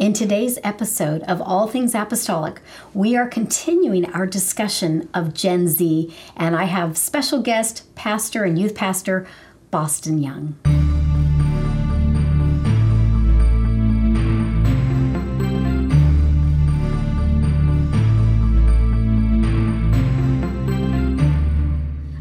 In 0.00 0.14
today's 0.14 0.58
episode 0.64 1.22
of 1.24 1.42
All 1.42 1.66
Things 1.66 1.94
Apostolic, 1.94 2.62
we 2.94 3.18
are 3.18 3.28
continuing 3.28 4.10
our 4.14 4.26
discussion 4.26 5.10
of 5.12 5.34
Gen 5.34 5.68
Z, 5.68 6.16
and 6.38 6.56
I 6.56 6.64
have 6.64 6.96
special 6.96 7.42
guest, 7.42 7.94
pastor 7.96 8.44
and 8.44 8.58
youth 8.58 8.74
pastor, 8.74 9.26
Boston 9.70 10.16
Young. 10.22 10.56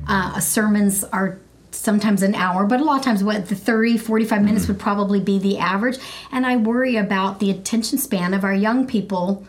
Uh, 0.06 0.38
sermons 0.42 1.06
are 1.06 1.40
sometimes 1.80 2.22
an 2.22 2.36
hour, 2.36 2.66
but 2.66 2.80
a 2.80 2.84
lot 2.84 3.00
of 3.00 3.06
times 3.06 3.24
what 3.24 3.48
the 3.48 3.56
30, 3.56 3.98
45 3.98 4.44
minutes 4.44 4.68
would 4.68 4.80
probably 4.80 5.20
be 5.20 5.40
the 5.40 5.58
average. 5.58 5.98
And 6.32 6.46
I 6.46 6.58
worry 6.58 6.96
about 6.98 7.40
the 7.40 7.50
attention 7.50 7.98
span 7.98 8.34
of 8.34 8.44
our 8.44 8.54
young 8.54 8.86
people 8.86 9.46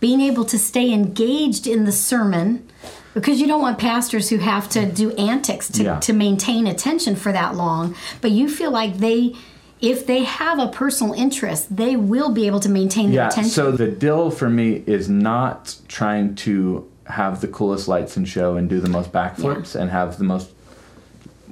being 0.00 0.20
able 0.20 0.44
to 0.46 0.58
stay 0.58 0.92
engaged 0.92 1.66
in 1.66 1.84
the 1.84 1.92
sermon 1.92 2.68
because 3.14 3.40
you 3.40 3.46
don't 3.46 3.60
want 3.60 3.78
pastors 3.78 4.30
who 4.30 4.38
have 4.38 4.68
to 4.70 4.86
do 4.86 5.10
antics 5.16 5.68
to, 5.70 5.82
Yeah. 5.82 5.98
to 6.00 6.12
maintain 6.12 6.66
attention 6.66 7.14
for 7.16 7.30
that 7.32 7.54
long. 7.56 7.94
But 8.20 8.30
you 8.30 8.48
feel 8.48 8.70
like 8.70 8.98
they 8.98 9.34
if 9.80 10.06
they 10.06 10.22
have 10.22 10.60
a 10.60 10.68
personal 10.68 11.12
interest, 11.12 11.74
they 11.76 11.96
will 11.96 12.30
be 12.30 12.46
able 12.46 12.60
to 12.60 12.68
maintain 12.68 13.06
their 13.10 13.16
Yeah, 13.22 13.26
attention. 13.26 13.50
so 13.50 13.72
the 13.72 13.88
deal 13.88 14.30
for 14.30 14.48
me 14.48 14.84
is 14.86 15.08
not 15.08 15.74
trying 15.88 16.36
to 16.36 16.86
have 17.06 17.40
the 17.40 17.48
coolest 17.48 17.88
lights 17.88 18.16
and 18.16 18.28
show 18.28 18.54
and 18.54 18.68
do 18.68 18.78
the 18.78 18.88
most 18.88 19.10
backflips 19.10 19.74
and 19.74 19.90
have 19.90 20.18
the 20.18 20.24
most 20.24 20.50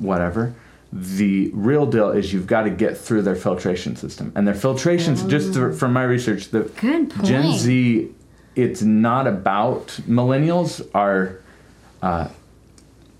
whatever. 0.00 0.54
The 0.92 1.50
real 1.54 1.86
deal 1.86 2.10
is 2.10 2.32
you've 2.32 2.48
got 2.48 2.62
to 2.62 2.70
get 2.70 2.98
through 2.98 3.22
their 3.22 3.36
filtration 3.36 3.94
system. 3.94 4.32
And 4.34 4.46
their 4.46 4.54
filtrations, 4.54 5.28
just 5.28 5.54
to, 5.54 5.72
from 5.72 5.92
my 5.92 6.02
research, 6.02 6.48
the 6.48 6.68
Gen. 7.22 7.56
Z, 7.56 8.08
it's 8.56 8.82
not 8.82 9.28
about 9.28 9.86
millennials 10.08 10.88
are 10.94 11.40
uh, 12.02 12.28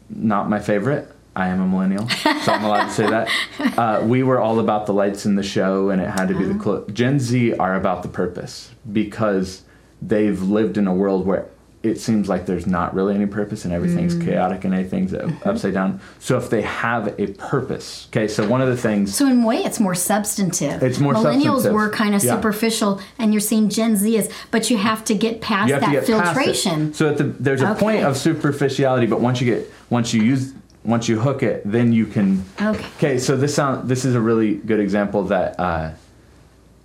not 0.09 0.49
my 0.49 0.59
favorite. 0.59 1.09
I 1.37 1.47
am 1.47 1.61
a 1.61 1.67
millennial, 1.67 2.09
so 2.09 2.53
I'm 2.53 2.65
allowed 2.65 2.87
to 2.87 2.91
say 2.91 3.07
that. 3.09 3.29
Uh, 3.79 4.05
we 4.05 4.23
were 4.23 4.39
all 4.41 4.59
about 4.59 4.85
the 4.87 4.93
lights 4.93 5.25
in 5.25 5.37
the 5.37 5.43
show, 5.43 5.91
and 5.91 6.03
it 6.03 6.09
had 6.11 6.29
to 6.29 6.35
be 6.37 6.45
the 6.45 6.59
clo- 6.59 6.85
Gen 6.93 7.19
Z 7.21 7.55
are 7.55 7.77
about 7.77 8.03
the 8.03 8.09
purpose 8.09 8.73
because 8.93 9.63
they've 10.03 10.43
lived 10.43 10.77
in 10.77 10.87
a 10.87 10.93
world 10.93 11.25
where 11.25 11.47
it 11.83 11.99
seems 11.99 12.29
like 12.29 12.45
there's 12.45 12.67
not 12.67 12.95
really 12.95 13.15
any 13.15 13.25
purpose 13.25 13.65
and 13.65 13.73
everything's 13.73 14.15
chaotic 14.15 14.65
and 14.65 14.75
everything's 14.75 15.15
upside 15.47 15.73
down. 15.73 15.99
So 16.19 16.37
if 16.37 16.51
they 16.51 16.61
have 16.61 17.19
a 17.19 17.29
purpose, 17.29 18.07
okay. 18.11 18.29
So 18.29 18.47
one 18.47 18.61
of 18.61 18.69
the 18.69 18.77
things 18.77 19.15
So 19.15 19.27
in 19.27 19.43
a 19.43 19.47
way, 19.47 19.65
it's 19.65 19.81
more 19.81 19.95
substantive. 19.95 20.83
It's 20.83 20.99
more 20.99 21.15
Millennials 21.15 21.63
substantive. 21.63 21.73
were 21.73 21.89
kind 21.89 22.15
of 22.15 22.23
Yeah. 22.23 22.35
superficial, 22.37 23.01
and 23.19 23.33
you're 23.33 23.41
seeing 23.41 23.71
Gen 23.71 23.97
Z 23.97 24.15
is, 24.15 24.29
but 24.51 24.69
you 24.69 24.77
have 24.77 25.05
to 25.07 25.15
get 25.15 25.41
past 25.41 25.69
you 25.69 25.75
have 25.75 25.81
that 25.83 25.87
to 26.07 26.07
get 26.13 26.21
past 26.21 26.35
filtration. 26.35 26.91
it. 26.91 26.97
So 26.97 27.09
at 27.09 27.17
the, 27.17 27.25
there's 27.25 27.63
a 27.63 27.71
Okay. 27.71 27.81
point 27.81 28.05
of 28.05 28.17
superficiality, 28.19 29.07
but 29.07 29.23
once 29.23 29.41
you 29.41 29.47
get 29.47 29.73
once 29.89 30.13
you 30.13 30.23
use 30.23 30.53
once 30.85 31.09
you 31.09 31.19
hook 31.19 31.43
it, 31.43 31.63
then 31.65 31.93
you 31.95 32.05
can. 32.07 32.45
Okay. 32.61 32.85
Okay, 32.99 33.19
so 33.19 33.37
this 33.39 33.55
sound 33.55 33.89
this 33.89 34.05
is 34.05 34.15
a 34.15 34.21
really 34.21 34.57
good 34.57 34.81
example 34.81 35.23
that 35.25 35.59
uh, 35.59 35.91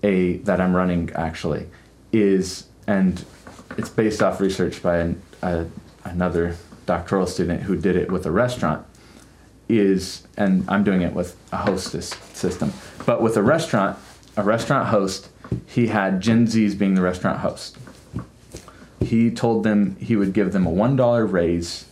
a 0.04 0.38
that 0.46 0.62
I'm 0.62 0.74
running 0.74 1.10
actually 1.16 1.66
is 2.14 2.66
and 2.88 3.24
it's 3.78 3.90
based 3.90 4.22
off 4.22 4.40
research 4.40 4.82
by 4.82 4.98
an, 4.98 5.22
a, 5.42 5.66
another 6.04 6.56
doctoral 6.86 7.26
student 7.26 7.64
who 7.64 7.76
did 7.76 7.96
it 7.96 8.12
with 8.12 8.26
a 8.26 8.32
restaurant 8.32 8.86
is 9.68 10.28
and 10.38 10.64
I'm 10.70 10.84
doing 10.84 11.02
it 11.02 11.14
with 11.14 11.36
a 11.52 11.58
hostess 11.58 12.10
system 12.34 12.72
but 13.06 13.22
with 13.22 13.36
a 13.36 13.42
restaurant 13.42 13.98
a 14.38 14.44
restaurant 14.44 14.90
host 14.90 15.30
he 15.66 15.88
had 15.88 16.22
Gen 16.22 16.48
Z's 16.48 16.76
being 16.76 16.96
the 16.96 17.02
restaurant 17.02 17.40
host. 17.40 17.78
He 19.02 19.30
told 19.30 19.64
them 19.64 19.96
he 19.98 20.16
would 20.16 20.34
give 20.34 20.52
them 20.52 20.66
a 20.66 20.70
one 20.70 20.96
dollar 20.96 21.26
raise 21.26 21.86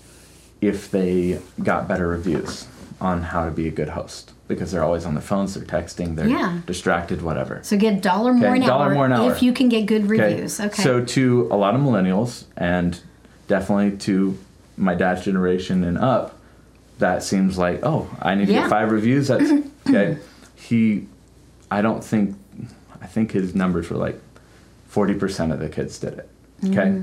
if 0.62 0.90
they 0.90 1.40
got 1.62 1.88
better 1.88 2.08
reviews 2.08 2.68
on 3.04 3.22
how 3.22 3.46
to 3.46 3.52
be 3.52 3.68
a 3.68 3.72
good 3.72 3.90
host 3.90 4.32
because 4.48 4.72
they're 4.72 4.84
always 4.84 5.06
on 5.06 5.14
their 5.14 5.22
phones 5.22 5.54
they're 5.54 5.64
texting 5.64 6.16
they're 6.16 6.28
Yeah. 6.28 6.60
distracted 6.66 7.22
whatever 7.22 7.60
So 7.64 7.78
get 7.78 8.02
dollar 8.02 8.34
more 8.34 8.50
Okay, 8.52 8.62
an 8.62 8.68
dollar 8.68 8.86
hour 8.86 8.94
more 8.94 9.06
an 9.06 9.14
hour. 9.14 9.32
if 9.32 9.42
you 9.44 9.54
can 9.54 9.70
get 9.70 9.86
good 9.86 10.10
reviews. 10.10 10.60
Okay. 10.60 10.82
So 10.82 11.04
to 11.04 11.48
a 11.52 11.58
lot 11.58 11.76
of 11.76 11.82
millennials 11.82 12.46
and 12.58 13.00
definitely 13.48 13.98
to 14.00 14.38
my 14.78 14.96
dad's 14.96 15.24
generation 15.24 15.84
and 15.84 15.98
up, 15.98 16.40
that 17.00 17.24
seems 17.24 17.58
like 17.58 17.80
oh 17.84 18.08
I 18.22 18.36
need 18.36 18.48
to 18.48 18.54
Yeah. 18.54 18.62
get 18.62 18.70
five 18.70 18.92
reviews. 18.92 19.28
That's 19.28 19.52
okay. 19.90 20.18
He, 20.56 21.08
I 21.70 21.82
don't 21.82 22.02
think, 22.04 22.36
I 23.02 23.06
think 23.08 23.32
his 23.32 23.54
numbers 23.54 23.90
were 23.90 23.98
like 23.98 24.20
forty 24.88 25.14
percent 25.14 25.52
of 25.52 25.60
the 25.60 25.68
kids 25.70 26.00
did 26.00 26.14
it. 26.14 26.30
Okay, 26.66 26.76
Mm-hmm. 26.76 27.02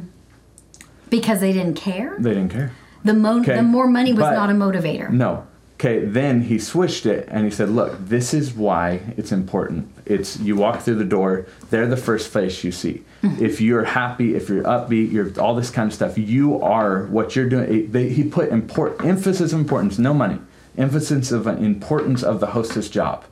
because 1.11 1.41
they 1.41 1.53
didn't 1.53 1.75
care. 1.75 2.17
they 2.19 2.31
didn't 2.31 2.51
care. 2.51 2.73
The 3.05 3.15
mo- 3.15 3.41
Okay, 3.41 3.57
the 3.57 3.63
more 3.63 3.87
money 3.87 4.13
was 4.13 4.21
but- 4.23 4.35
not 4.35 4.51
a 4.51 4.53
motivator. 4.55 5.11
No. 5.11 5.47
Okay, 5.81 6.05
then 6.05 6.43
he 6.43 6.59
switched 6.59 7.07
it 7.07 7.27
and 7.31 7.47
he 7.47 7.51
said, 7.51 7.71
"Look, 7.71 7.97
this 8.07 8.35
is 8.35 8.53
why 8.53 9.01
it's 9.17 9.33
important. 9.33 9.91
It's 10.05 10.39
you 10.39 10.55
walk 10.55 10.83
through 10.83 10.97
the 10.97 11.07
door, 11.07 11.47
they're 11.71 11.87
the 11.87 11.97
first 11.97 12.31
face 12.31 12.63
you 12.63 12.71
see. 12.71 13.03
Mm-hmm. 13.23 13.43
If 13.43 13.63
you're 13.63 13.85
happy, 13.85 14.35
if 14.35 14.51
you're 14.51 14.63
upbeat, 14.65 15.11
you're 15.11 15.33
all 15.41 15.55
this 15.55 15.71
kind 15.71 15.89
of 15.89 15.95
stuff. 15.95 16.19
You 16.19 16.61
are 16.61 17.07
what 17.07 17.35
you're 17.35 17.49
doing." 17.49 17.75
It- 17.75 17.93
they, 17.93 18.11
he 18.11 18.25
put 18.25 18.51
import, 18.51 19.03
emphasis 19.03 19.55
of 19.55 19.59
importance, 19.59 19.99
no 19.99 20.13
money, 20.13 20.39
emphasis 20.77 21.33
of 21.33 21.47
importance 21.47 22.23
of 22.23 22.41
the 22.41 22.49
hostess 22.49 22.91
job, 22.91 23.25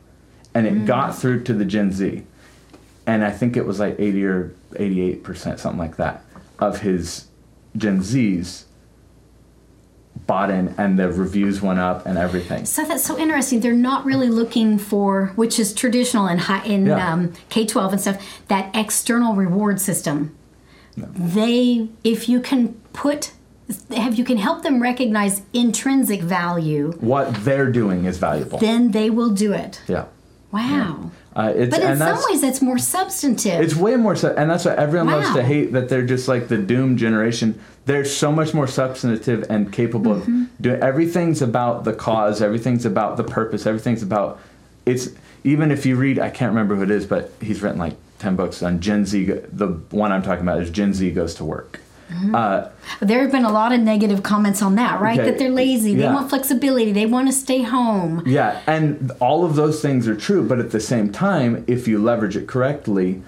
and 0.54 0.66
it 0.66 0.72
mm. 0.72 0.86
got 0.86 1.14
through 1.14 1.44
to 1.44 1.52
the 1.52 1.66
Gen 1.66 1.92
Z, 1.92 2.24
and 3.06 3.26
I 3.26 3.30
think 3.30 3.58
it 3.58 3.66
was 3.66 3.78
like 3.78 3.96
80 3.98 4.24
or 4.24 4.54
88 4.74 5.22
percent, 5.22 5.60
something 5.60 5.78
like 5.78 5.96
that, 5.96 6.24
of 6.58 6.80
his 6.80 7.26
Gen 7.76 8.00
Zs 8.00 8.64
bought 10.26 10.50
in 10.50 10.74
and 10.78 10.98
the 10.98 11.10
reviews 11.12 11.60
went 11.62 11.78
up 11.78 12.06
and 12.06 12.18
everything. 12.18 12.64
So 12.64 12.84
that's 12.84 13.04
so 13.04 13.18
interesting. 13.18 13.60
They're 13.60 13.72
not 13.72 14.04
really 14.04 14.28
looking 14.28 14.78
for, 14.78 15.32
which 15.36 15.58
is 15.58 15.72
traditional 15.72 16.26
in 16.28 16.38
high, 16.38 16.64
in 16.64 16.86
Yeah. 16.86 17.12
um, 17.12 17.32
K 17.48 17.66
twelve 17.66 17.92
and 17.92 18.00
stuff, 18.00 18.20
that 18.48 18.70
external 18.74 19.34
reward 19.34 19.80
system. 19.80 20.34
They, 20.96 21.88
if 22.02 22.28
you 22.28 22.40
can 22.40 22.74
put, 22.92 23.32
have 23.94 24.16
you 24.18 24.24
can 24.24 24.36
help 24.38 24.62
them 24.62 24.82
recognize 24.82 25.42
intrinsic 25.52 26.20
value, 26.22 26.92
What 27.00 27.32
they're 27.44 27.70
doing 27.70 28.04
is 28.04 28.18
valuable. 28.18 28.58
then 28.58 28.90
they 28.90 29.08
will 29.10 29.30
do 29.30 29.52
it. 29.52 29.80
yeah. 29.86 30.06
Wow. 30.50 31.10
Uh, 31.36 31.52
it's, 31.54 31.70
But 31.76 31.84
in 31.84 31.98
some 31.98 32.18
ways, 32.30 32.40
that's 32.40 32.62
more 32.62 32.78
substantive. 32.78 33.60
it's 33.60 33.76
way 33.76 33.96
more 33.96 34.14
and 34.14 34.50
that's 34.50 34.64
what 34.64 34.78
everyone 34.78 35.08
loves 35.08 35.32
to 35.34 35.42
hate 35.42 35.72
that 35.72 35.88
they're 35.88 36.06
just 36.06 36.26
like 36.26 36.48
the 36.48 36.56
doomed 36.58 36.98
generation. 36.98 37.60
They're 37.84 38.04
so 38.04 38.32
much 38.32 38.54
more 38.54 38.66
substantive 38.66 39.46
and 39.50 39.72
capable 39.72 40.14
Mm-hmm. 40.16 40.42
of 40.42 40.48
doing 40.62 40.82
everything's 40.82 41.42
about 41.42 41.84
the 41.84 41.92
cause, 41.92 42.40
everything's 42.42 42.84
about 42.86 43.16
the 43.16 43.24
purpose, 43.24 43.66
everything's 43.66 44.02
about 44.02 44.40
it's 44.86 45.10
even 45.44 45.70
if 45.70 45.84
you 45.86 45.96
read 45.96 46.18
I 46.18 46.30
can't 46.30 46.48
remember 46.50 46.74
who 46.76 46.82
it 46.82 46.90
is, 46.90 47.06
but 47.06 47.30
he's 47.40 47.62
written 47.62 47.78
like 47.78 47.94
ten 48.18 48.34
books 48.34 48.62
on 48.62 48.80
Gen 48.80 49.04
Z. 49.06 49.24
The 49.52 49.66
one 49.90 50.10
I'm 50.12 50.22
talking 50.22 50.42
about 50.42 50.60
is 50.62 50.70
Gen 50.70 50.92
Z 50.94 51.10
goes 51.12 51.34
to 51.36 51.44
work. 51.44 51.80
Mm-hmm. 52.10 52.34
Uh, 52.34 52.68
there 53.00 53.20
have 53.20 53.30
been 53.30 53.44
a 53.44 53.52
lot 53.52 53.72
of 53.72 53.80
negative 53.80 54.22
comments 54.22 54.62
on 54.62 54.74
that, 54.76 55.00
right? 55.00 55.18
Okay. 55.20 55.30
That 55.30 55.38
they're 55.38 55.50
lazy, 55.50 55.94
they 55.94 56.06
want 56.06 56.30
flexibility, 56.30 56.90
they 56.92 57.06
want 57.06 57.28
to 57.28 57.32
stay 57.32 57.62
home. 57.62 58.22
Yeah, 58.26 58.62
and 58.66 59.12
all 59.20 59.44
of 59.44 59.56
those 59.56 59.82
things 59.82 60.08
are 60.08 60.16
true, 60.16 60.46
but 60.46 60.58
at 60.58 60.70
the 60.70 60.80
same 60.80 61.12
time, 61.12 61.64
if 61.66 61.86
you 61.86 61.98
leverage 62.02 62.36
it 62.36 62.46
correctly, 62.48 63.22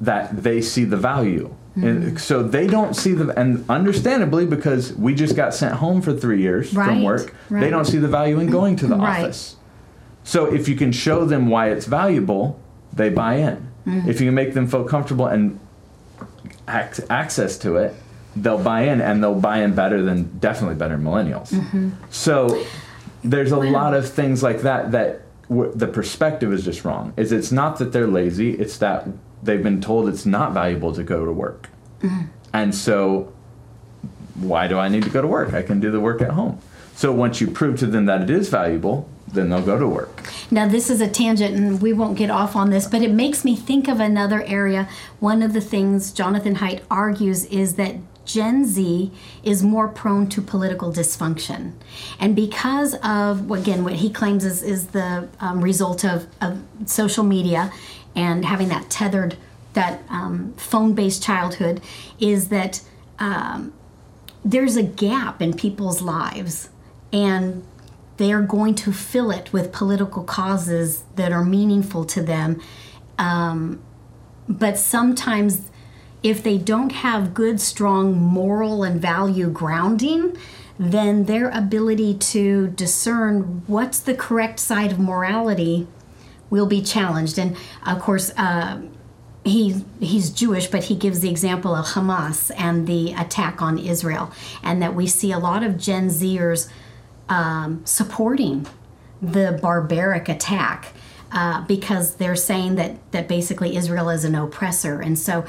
that 0.00 0.42
they 0.42 0.60
see 0.60 0.84
the 0.84 0.96
value. 0.96 1.54
Mm-hmm. 1.76 1.86
And 1.86 2.20
so 2.20 2.42
they 2.42 2.66
don't 2.66 2.94
see 2.94 3.12
the 3.14 3.36
and 3.38 3.64
understandably 3.68 4.46
because 4.46 4.92
we 4.94 5.14
just 5.14 5.34
got 5.34 5.54
sent 5.54 5.74
home 5.74 6.02
for 6.02 6.12
3 6.12 6.40
years 6.40 6.72
Right, 6.74 6.86
from 6.86 7.02
work, 7.02 7.34
right. 7.50 7.60
they 7.60 7.70
don't 7.70 7.84
see 7.84 7.98
the 7.98 8.08
value 8.08 8.38
in 8.40 8.48
going 8.48 8.76
to 8.76 8.86
the 8.86 8.96
Right. 8.96 9.24
office. 9.24 9.56
So 10.22 10.46
if 10.52 10.68
you 10.68 10.76
can 10.76 10.92
show 10.92 11.24
them 11.24 11.48
why 11.48 11.70
it's 11.70 11.86
valuable, 11.86 12.60
they 12.92 13.10
buy 13.10 13.36
in. 13.36 13.68
Mm-hmm. 13.86 14.08
If 14.08 14.20
you 14.20 14.28
can 14.28 14.34
make 14.34 14.54
them 14.54 14.66
feel 14.68 14.84
comfortable 14.84 15.26
and 15.26 15.58
ac- 16.68 17.02
access 17.10 17.58
to 17.58 17.76
it, 17.76 17.94
they'll 18.36 18.62
buy 18.62 18.82
in 18.82 19.00
and 19.00 19.22
they'll 19.22 19.40
buy 19.40 19.58
in 19.58 19.74
better 19.74 20.02
than 20.02 20.38
definitely 20.38 20.76
better 20.76 20.98
millennials. 20.98 21.50
Mm-hmm. 21.50 21.90
So 22.10 22.64
there's 23.22 23.52
a 23.52 23.56
lot 23.56 23.94
of 23.94 24.08
things 24.08 24.42
like 24.42 24.62
that 24.62 24.92
that 24.92 25.22
w- 25.48 25.72
the 25.74 25.86
perspective 25.86 26.52
is 26.52 26.64
just 26.64 26.84
wrong. 26.84 27.12
Is 27.16 27.32
it's 27.32 27.52
not 27.52 27.78
that 27.78 27.92
they're 27.92 28.06
lazy, 28.06 28.52
it's 28.52 28.78
that 28.78 29.06
they've 29.42 29.62
been 29.62 29.80
told 29.80 30.08
it's 30.08 30.26
not 30.26 30.52
valuable 30.52 30.92
to 30.94 31.02
go 31.02 31.24
to 31.24 31.32
work. 31.32 31.68
And 32.52 32.74
so 32.74 33.32
why 34.34 34.66
do 34.68 34.78
I 34.78 34.88
need 34.88 35.04
to 35.04 35.10
go 35.10 35.22
to 35.22 35.28
work? 35.28 35.54
I 35.54 35.62
can 35.62 35.80
do 35.80 35.90
the 35.90 36.00
work 36.00 36.20
at 36.20 36.30
home. 36.30 36.58
So 36.94 37.12
once 37.12 37.40
you 37.40 37.48
prove 37.48 37.78
to 37.80 37.86
them 37.86 38.06
that 38.06 38.22
it 38.22 38.30
is 38.30 38.48
valuable, 38.48 39.08
then 39.26 39.48
they'll 39.48 39.62
go 39.62 39.78
to 39.78 39.88
work. 39.88 40.30
Now, 40.50 40.68
this 40.68 40.90
is 40.90 41.00
a 41.00 41.08
tangent, 41.08 41.56
and 41.56 41.82
we 41.82 41.92
won't 41.92 42.16
get 42.16 42.30
off 42.30 42.54
on 42.54 42.70
this, 42.70 42.86
but 42.86 43.02
it 43.02 43.10
makes 43.10 43.44
me 43.44 43.56
think 43.56 43.88
of 43.88 43.98
another 44.00 44.42
area. 44.44 44.88
One 45.18 45.42
of 45.42 45.52
the 45.52 45.60
things 45.60 46.12
Jonathan 46.12 46.56
Haidt 46.56 46.82
argues 46.90 47.44
is 47.46 47.74
that 47.74 47.96
Gen 48.24 48.64
Z 48.64 49.10
is 49.42 49.62
more 49.62 49.88
prone 49.88 50.28
to 50.30 50.40
political 50.40 50.92
dysfunction. 50.92 51.72
And 52.18 52.34
because 52.34 52.94
of, 53.02 53.50
again, 53.50 53.84
what 53.84 53.94
he 53.94 54.10
claims 54.10 54.44
is, 54.44 54.62
is 54.62 54.88
the 54.88 55.28
um, 55.40 55.62
result 55.62 56.04
of, 56.04 56.26
of 56.40 56.62
social 56.86 57.24
media 57.24 57.72
and 58.16 58.44
having 58.44 58.68
that 58.68 58.90
tethered 58.90 59.36
that 59.74 60.02
um, 60.08 60.54
phone-based 60.56 61.22
childhood 61.22 61.82
is 62.18 62.48
that 62.48 62.80
um, 63.18 63.72
there's 64.44 64.76
a 64.76 64.82
gap 64.82 65.42
in 65.42 65.52
people's 65.52 66.00
lives, 66.00 66.68
and 67.12 67.64
they 68.16 68.32
are 68.32 68.42
going 68.42 68.74
to 68.76 68.92
fill 68.92 69.30
it 69.30 69.52
with 69.52 69.72
political 69.72 70.22
causes 70.22 71.02
that 71.16 71.32
are 71.32 71.44
meaningful 71.44 72.04
to 72.04 72.22
them. 72.22 72.60
Um, 73.18 73.82
but 74.48 74.78
sometimes, 74.78 75.70
if 76.24 76.42
they 76.42 76.56
don't 76.56 76.90
have 76.90 77.34
good, 77.34 77.60
strong 77.60 78.16
moral 78.16 78.82
and 78.82 79.00
value 79.00 79.50
grounding, 79.50 80.36
then 80.78 81.26
their 81.26 81.50
ability 81.50 82.14
to 82.14 82.68
discern 82.68 83.62
what's 83.66 84.00
the 84.00 84.14
correct 84.14 84.58
side 84.58 84.90
of 84.90 84.98
morality 84.98 85.86
will 86.48 86.66
be 86.66 86.82
challenged. 86.82 87.38
And 87.38 87.56
of 87.86 88.00
course, 88.00 88.32
uh, 88.38 88.80
he 89.44 89.84
he's 90.00 90.30
Jewish, 90.30 90.66
but 90.68 90.84
he 90.84 90.96
gives 90.96 91.20
the 91.20 91.28
example 91.28 91.74
of 91.74 91.84
Hamas 91.88 92.50
and 92.56 92.86
the 92.86 93.12
attack 93.12 93.60
on 93.60 93.78
Israel, 93.78 94.32
and 94.62 94.80
that 94.80 94.94
we 94.94 95.06
see 95.06 95.30
a 95.30 95.38
lot 95.38 95.62
of 95.62 95.76
Gen 95.76 96.08
Zers 96.08 96.70
um, 97.28 97.84
supporting 97.84 98.66
the 99.20 99.58
barbaric 99.60 100.30
attack 100.30 100.94
uh, 101.32 101.62
because 101.66 102.14
they're 102.14 102.36
saying 102.36 102.76
that 102.76 102.96
that 103.12 103.28
basically 103.28 103.76
Israel 103.76 104.08
is 104.08 104.24
an 104.24 104.34
oppressor, 104.34 105.02
and 105.02 105.18
so 105.18 105.44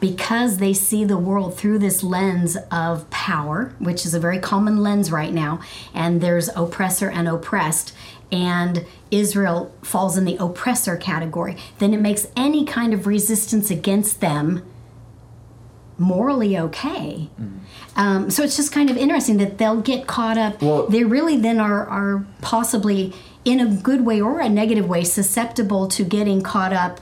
because 0.00 0.56
they 0.56 0.72
see 0.72 1.04
the 1.04 1.18
world 1.18 1.56
through 1.56 1.78
this 1.78 2.02
lens 2.02 2.56
of 2.70 3.08
power, 3.10 3.74
which 3.78 4.06
is 4.06 4.14
a 4.14 4.20
very 4.20 4.38
common 4.38 4.82
lens 4.82 5.12
right 5.12 5.32
now, 5.32 5.60
and 5.94 6.20
there's 6.20 6.48
oppressor 6.56 7.10
and 7.10 7.28
oppressed, 7.28 7.94
and 8.32 8.86
Israel 9.10 9.72
falls 9.82 10.16
in 10.16 10.24
the 10.24 10.36
oppressor 10.36 10.96
category, 10.96 11.56
then 11.78 11.92
it 11.92 12.00
makes 12.00 12.26
any 12.36 12.64
kind 12.64 12.94
of 12.94 13.06
resistance 13.06 13.70
against 13.70 14.20
them 14.20 14.62
morally 15.98 16.56
okay. 16.56 17.28
Mm. 17.38 17.58
Um, 17.96 18.30
so 18.30 18.42
it's 18.42 18.56
just 18.56 18.72
kind 18.72 18.88
of 18.88 18.96
interesting 18.96 19.36
that 19.36 19.58
they'll 19.58 19.82
get 19.82 20.06
caught 20.06 20.38
up. 20.38 20.62
Well, 20.62 20.86
they 20.86 21.04
really 21.04 21.36
then 21.36 21.60
are, 21.60 21.86
are 21.86 22.24
possibly, 22.40 23.12
in 23.44 23.60
a 23.60 23.66
good 23.66 24.06
way 24.06 24.20
or 24.20 24.40
a 24.40 24.48
negative 24.48 24.88
way, 24.88 25.04
susceptible 25.04 25.88
to 25.88 26.04
getting 26.04 26.40
caught 26.40 26.72
up 26.72 27.00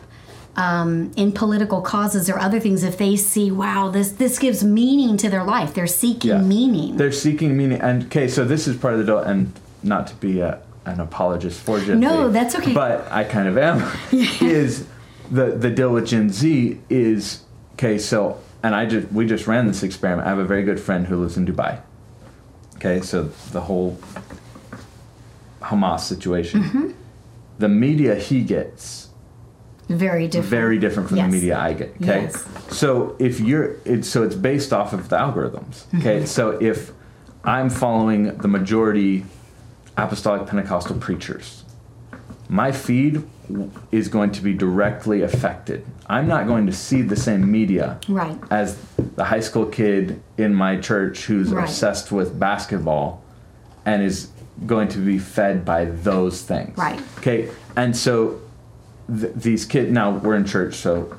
um, 0.58 1.12
in 1.16 1.30
political 1.30 1.80
causes 1.80 2.28
or 2.28 2.36
other 2.36 2.58
things 2.58 2.82
if 2.82 2.98
they 2.98 3.14
see 3.14 3.48
wow 3.48 3.88
this 3.88 4.10
this 4.12 4.40
gives 4.40 4.64
meaning 4.64 5.16
to 5.16 5.30
their 5.30 5.44
life. 5.44 5.72
They're 5.72 5.86
seeking 5.86 6.30
yeah. 6.30 6.40
meaning. 6.40 6.96
They're 6.96 7.12
seeking 7.12 7.56
meaning. 7.56 7.80
And 7.80 8.04
okay 8.06 8.26
so 8.26 8.44
this 8.44 8.66
is 8.66 8.76
part 8.76 8.94
of 8.94 8.98
the 8.98 9.06
deal 9.06 9.18
and 9.20 9.52
not 9.84 10.08
to 10.08 10.14
be 10.16 10.40
a, 10.40 10.60
an 10.84 10.98
apologist 10.98 11.60
for 11.60 11.78
Gen 11.80 12.00
no 12.00 12.26
Z, 12.26 12.32
that's 12.32 12.56
okay. 12.56 12.74
but 12.74 13.10
I 13.12 13.22
kind 13.22 13.46
of 13.46 13.56
am 13.56 13.88
is 14.12 14.86
the 15.30 15.52
the 15.52 15.70
deal 15.70 15.92
with 15.92 16.08
Gen 16.08 16.28
Z 16.30 16.80
is 16.90 17.44
okay 17.74 17.96
so 17.96 18.40
and 18.64 18.74
I 18.74 18.86
just 18.86 19.12
we 19.12 19.26
just 19.26 19.46
ran 19.46 19.68
this 19.68 19.84
experiment. 19.84 20.26
I 20.26 20.30
have 20.30 20.40
a 20.40 20.44
very 20.44 20.64
good 20.64 20.80
friend 20.80 21.06
who 21.06 21.16
lives 21.18 21.36
in 21.36 21.46
Dubai. 21.46 21.80
Okay 22.76 23.00
so 23.00 23.24
the 23.52 23.60
whole 23.60 23.96
Hamas 25.60 26.00
situation. 26.00 26.64
Mm-hmm. 26.64 26.90
the 27.60 27.68
media 27.68 28.16
he 28.16 28.42
gets 28.42 29.07
very 29.88 30.28
different. 30.28 30.50
Very 30.50 30.78
different 30.78 31.08
from 31.08 31.18
yes. 31.18 31.26
the 31.26 31.32
media 31.32 31.58
I 31.58 31.72
get. 31.72 31.88
Okay. 32.02 32.22
Yes. 32.22 32.46
So 32.70 33.16
if 33.18 33.40
you're, 33.40 33.76
it, 33.84 34.04
so 34.04 34.22
it's 34.22 34.34
based 34.34 34.72
off 34.72 34.92
of 34.92 35.08
the 35.08 35.16
algorithms. 35.16 35.86
Okay. 35.98 36.18
Mm-hmm. 36.18 36.26
So 36.26 36.50
if 36.50 36.92
I'm 37.44 37.70
following 37.70 38.36
the 38.38 38.48
majority 38.48 39.24
apostolic 39.96 40.46
Pentecostal 40.46 40.96
preachers, 40.98 41.64
my 42.48 42.72
feed 42.72 43.22
is 43.90 44.08
going 44.08 44.32
to 44.32 44.42
be 44.42 44.52
directly 44.52 45.22
affected. 45.22 45.84
I'm 46.06 46.28
not 46.28 46.46
going 46.46 46.66
to 46.66 46.72
see 46.72 47.02
the 47.02 47.16
same 47.16 47.50
media 47.50 47.98
right. 48.08 48.38
as 48.50 48.78
the 49.16 49.24
high 49.24 49.40
school 49.40 49.66
kid 49.66 50.22
in 50.36 50.54
my 50.54 50.76
church 50.76 51.24
who's 51.24 51.50
right. 51.50 51.64
obsessed 51.64 52.12
with 52.12 52.38
basketball 52.38 53.22
and 53.86 54.02
is 54.02 54.28
going 54.66 54.88
to 54.88 54.98
be 54.98 55.18
fed 55.18 55.64
by 55.64 55.86
those 55.86 56.42
things. 56.42 56.76
Right. 56.76 57.00
Okay. 57.18 57.48
And 57.76 57.96
so 57.96 58.40
th- 59.08 59.34
these 59.34 59.64
kids 59.64 59.90
now 59.90 60.10
we're 60.10 60.34
in 60.34 60.44
church 60.44 60.74
so 60.74 61.16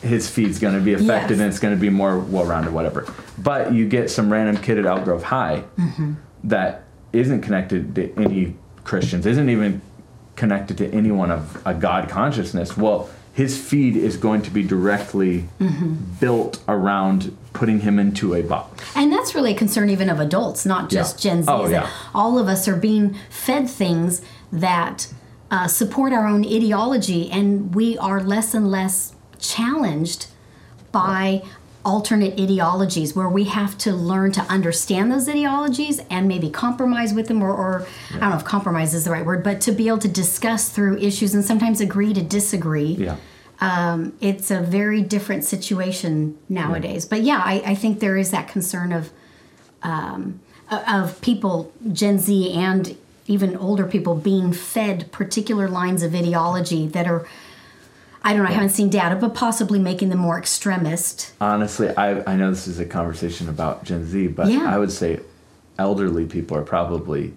his 0.00 0.30
feed's 0.30 0.58
going 0.58 0.74
to 0.74 0.80
be 0.80 0.94
affected 0.94 1.30
yes. 1.30 1.40
and 1.40 1.42
it's 1.42 1.58
going 1.58 1.74
to 1.74 1.80
be 1.80 1.90
more 1.90 2.18
well-rounded 2.18 2.72
whatever 2.72 3.12
but 3.38 3.72
you 3.72 3.88
get 3.88 4.10
some 4.10 4.32
random 4.32 4.56
kid 4.62 4.78
at 4.78 4.86
Elk 4.86 5.04
Grove 5.04 5.24
High 5.24 5.64
mm-hmm. 5.76 6.14
that 6.44 6.84
isn't 7.12 7.42
connected 7.42 7.94
to 7.94 8.12
any 8.16 8.56
christians 8.84 9.26
isn't 9.26 9.48
even 9.48 9.80
connected 10.36 10.78
to 10.78 10.90
anyone 10.92 11.30
of 11.30 11.60
a 11.66 11.74
god 11.74 12.08
consciousness 12.08 12.76
well 12.76 13.10
his 13.32 13.58
feed 13.58 13.96
is 13.96 14.16
going 14.16 14.42
to 14.42 14.50
be 14.50 14.62
directly 14.62 15.48
mm-hmm. 15.58 15.94
built 16.20 16.62
around 16.68 17.36
putting 17.54 17.80
him 17.80 17.98
into 17.98 18.34
a 18.34 18.42
box. 18.42 18.84
And 18.94 19.10
that's 19.10 19.34
really 19.34 19.52
a 19.52 19.56
concern 19.56 19.88
even 19.88 20.10
of 20.10 20.20
adults, 20.20 20.66
not 20.66 20.90
just 20.90 21.24
yeah. 21.24 21.30
Gen 21.30 21.42
Z. 21.44 21.48
Oh, 21.50 21.68
yeah. 21.68 21.90
All 22.14 22.38
of 22.38 22.48
us 22.48 22.68
are 22.68 22.76
being 22.76 23.16
fed 23.30 23.68
things 23.70 24.20
that 24.52 25.12
uh, 25.52 25.68
support 25.68 26.14
our 26.14 26.26
own 26.26 26.46
ideology, 26.46 27.30
and 27.30 27.74
we 27.74 27.98
are 27.98 28.22
less 28.22 28.54
and 28.54 28.70
less 28.70 29.14
challenged 29.38 30.26
by 30.92 31.42
alternate 31.84 32.40
ideologies 32.40 33.14
where 33.14 33.28
we 33.28 33.44
have 33.44 33.76
to 33.76 33.92
learn 33.92 34.32
to 34.32 34.40
understand 34.42 35.12
those 35.12 35.28
ideologies 35.28 36.00
and 36.08 36.26
maybe 36.28 36.48
compromise 36.48 37.12
with 37.12 37.26
them 37.26 37.42
or, 37.42 37.52
or 37.52 37.84
yeah. 38.10 38.18
i 38.18 38.20
don't 38.20 38.30
know 38.30 38.36
if 38.36 38.44
compromise 38.44 38.94
is 38.94 39.04
the 39.04 39.10
right 39.10 39.26
word 39.26 39.42
but 39.42 39.60
to 39.60 39.72
be 39.72 39.88
able 39.88 39.98
to 39.98 40.06
discuss 40.06 40.68
through 40.68 40.96
issues 40.98 41.34
and 41.34 41.44
sometimes 41.44 41.80
agree 41.80 42.14
to 42.14 42.22
disagree 42.22 42.92
yeah. 42.94 43.16
Um, 43.60 44.12
it's 44.20 44.50
a 44.52 44.60
very 44.60 45.02
different 45.02 45.44
situation 45.44 46.38
nowadays 46.48 47.04
yeah. 47.04 47.08
but 47.10 47.22
yeah 47.22 47.42
I, 47.44 47.62
I, 47.66 47.74
think 47.74 47.98
there 47.98 48.16
is 48.16 48.30
that 48.30 48.46
concern 48.46 48.92
of 48.92 49.10
um, 49.82 50.40
of 50.70 51.20
people 51.20 51.72
gen 51.92 52.20
z 52.20 52.52
and 52.52 52.96
even 53.32 53.56
older 53.56 53.86
people 53.86 54.14
being 54.14 54.52
fed 54.52 55.10
particular 55.10 55.68
lines 55.68 56.02
of 56.02 56.14
ideology 56.14 56.86
that 56.88 57.06
are 57.06 57.26
I 58.24 58.34
don't 58.34 58.44
know, 58.44 58.50
I 58.50 58.52
haven't 58.52 58.70
seen 58.70 58.88
data, 58.88 59.16
but 59.16 59.34
possibly 59.34 59.80
making 59.80 60.10
them 60.10 60.20
more 60.20 60.38
extremist. 60.38 61.32
Honestly, 61.40 61.88
I, 61.96 62.22
I 62.32 62.36
know 62.36 62.50
this 62.50 62.68
is 62.68 62.78
a 62.78 62.86
conversation 62.86 63.48
about 63.48 63.82
Gen 63.82 64.06
Z, 64.06 64.28
but 64.28 64.46
yeah. 64.46 64.72
I 64.72 64.78
would 64.78 64.92
say 64.92 65.18
elderly 65.76 66.26
people 66.26 66.56
are 66.56 66.62
probably 66.62 67.34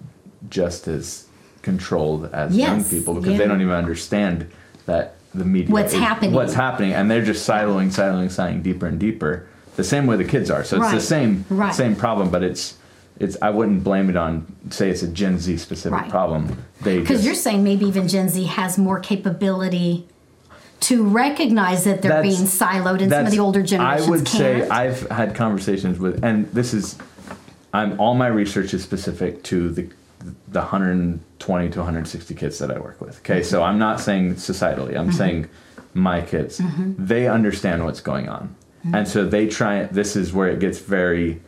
just 0.50 0.88
as 0.88 1.28
controlled 1.64 2.26
as 2.34 2.56
yes. 2.56 2.68
young 2.68 2.84
people 2.84 3.16
because 3.16 3.32
yeah. 3.32 3.38
they 3.40 3.48
don't 3.48 3.62
even 3.62 3.74
understand 3.74 4.48
that 4.86 5.16
the 5.34 5.44
media 5.44 5.74
what's 5.74 5.94
is, 5.94 6.00
happening 6.00 6.32
what's 6.32 6.54
happening 6.54 6.94
and 6.94 7.10
they're 7.10 7.26
just 7.26 7.48
siloing 7.50 7.88
siloing 7.88 8.28
siloing 8.28 8.62
deeper 8.62 8.86
and 8.86 9.00
deeper 9.00 9.48
the 9.76 9.84
same 9.84 10.06
way 10.06 10.16
the 10.16 10.24
kids 10.24 10.52
are 10.52 10.64
so 10.64 10.78
it's 10.78 10.84
right. 10.84 10.94
the 10.94 11.02
same 11.02 11.44
right. 11.50 11.74
same 11.74 11.96
problem 11.96 12.30
but 12.30 12.44
it's 12.44 12.78
it's 13.20 13.38
I 13.42 13.50
wouldn't 13.50 13.84
blame 13.84 14.10
it 14.10 14.16
on 14.16 14.46
say 14.70 14.90
it's 14.90 15.04
a 15.04 15.08
Gen 15.08 15.40
Z 15.40 15.58
specific 15.58 16.00
right. 16.00 16.10
problem. 16.10 16.66
Because 16.84 17.26
you're 17.26 17.36
saying 17.36 17.64
maybe 17.64 17.86
even 17.86 18.08
Gen 18.08 18.30
Z 18.30 18.44
has 18.46 18.78
more 18.78 19.00
capability 19.00 20.08
to 20.82 21.04
recognize 21.04 21.86
that 21.86 22.02
they're 22.02 22.22
being 22.22 22.44
siloed, 22.44 23.02
and 23.02 23.12
some 23.12 23.26
of 23.26 23.32
the 23.32 23.40
older 23.40 23.64
generations. 23.64 24.08
I 24.08 24.10
would 24.10 24.26
can't. 24.26 24.38
say 24.38 24.70
I've 24.70 25.10
had 25.10 25.34
conversations 25.34 25.98
with, 25.98 26.24
and 26.24 26.52
this 26.52 26.74
is, 26.74 26.98
I'm 27.74 28.00
all 28.00 28.14
my 28.14 28.28
research 28.28 28.74
is 28.74 28.84
specific 28.84 29.44
to 29.44 29.70
the 29.72 29.90
the 30.48 30.60
120 30.60 31.70
to 31.70 31.80
160 31.80 32.34
kids 32.34 32.58
that 32.60 32.72
I 32.72 32.80
work 32.80 33.00
with. 33.00 33.20
Okay, 33.20 33.40
mm-hmm. 33.40 33.50
so 33.50 33.64
I'm 33.64 33.78
not 33.78 34.00
saying 34.00 34.36
societally. 34.36 34.98
I'm 34.98 35.08
mm-hmm. 35.08 35.12
saying 35.12 35.50
my 35.94 36.22
kids. 36.22 36.60
Mm-hmm. 36.60 37.06
They 37.06 37.28
understand 37.28 37.86
what's 37.86 38.02
going 38.02 38.28
on, 38.28 38.56
mm-hmm. 38.80 38.96
and 38.96 39.08
so 39.08 39.26
they 39.26 39.48
try. 39.48 39.86
This 39.86 40.16
is 40.16 40.34
where 40.34 40.50
it 40.50 40.60
gets 40.60 40.80
very 40.80 41.42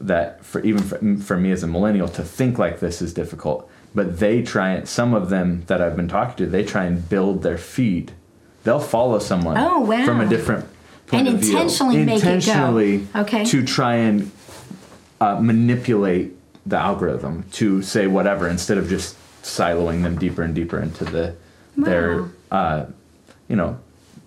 that 0.00 0.44
for 0.44 0.60
even 0.60 0.82
for, 0.82 1.16
for 1.18 1.36
me 1.36 1.50
as 1.50 1.62
a 1.62 1.66
millennial 1.66 2.08
to 2.08 2.22
think 2.22 2.58
like 2.58 2.80
this 2.80 3.00
is 3.00 3.14
difficult 3.14 3.70
but 3.94 4.18
they 4.18 4.42
try 4.42 4.70
and 4.70 4.88
some 4.88 5.14
of 5.14 5.30
them 5.30 5.62
that 5.66 5.80
i've 5.80 5.96
been 5.96 6.08
talking 6.08 6.36
to 6.36 6.46
they 6.46 6.64
try 6.64 6.84
and 6.84 7.08
build 7.08 7.42
their 7.42 7.56
feed 7.56 8.12
they'll 8.64 8.78
follow 8.78 9.18
someone 9.18 9.56
oh, 9.56 9.80
wow. 9.80 10.04
from 10.04 10.20
a 10.20 10.28
different 10.28 10.66
point 11.06 11.26
and 11.26 11.36
of 11.36 11.42
intentionally 11.42 11.96
view 11.96 12.04
make 12.04 12.16
intentionally 12.16 12.94
it 12.96 13.12
go. 13.12 13.20
Okay. 13.20 13.44
to 13.44 13.64
try 13.64 13.94
and 13.94 14.30
uh, 15.20 15.40
manipulate 15.40 16.32
the 16.66 16.76
algorithm 16.76 17.44
to 17.52 17.80
say 17.80 18.06
whatever 18.06 18.48
instead 18.48 18.76
of 18.76 18.88
just 18.88 19.16
siloing 19.42 20.02
them 20.02 20.18
deeper 20.18 20.42
and 20.42 20.54
deeper 20.54 20.80
into 20.80 21.04
the 21.04 21.34
wow. 21.76 21.84
their 21.84 22.24
uh, 22.50 22.86
you 23.48 23.56
know 23.56 23.78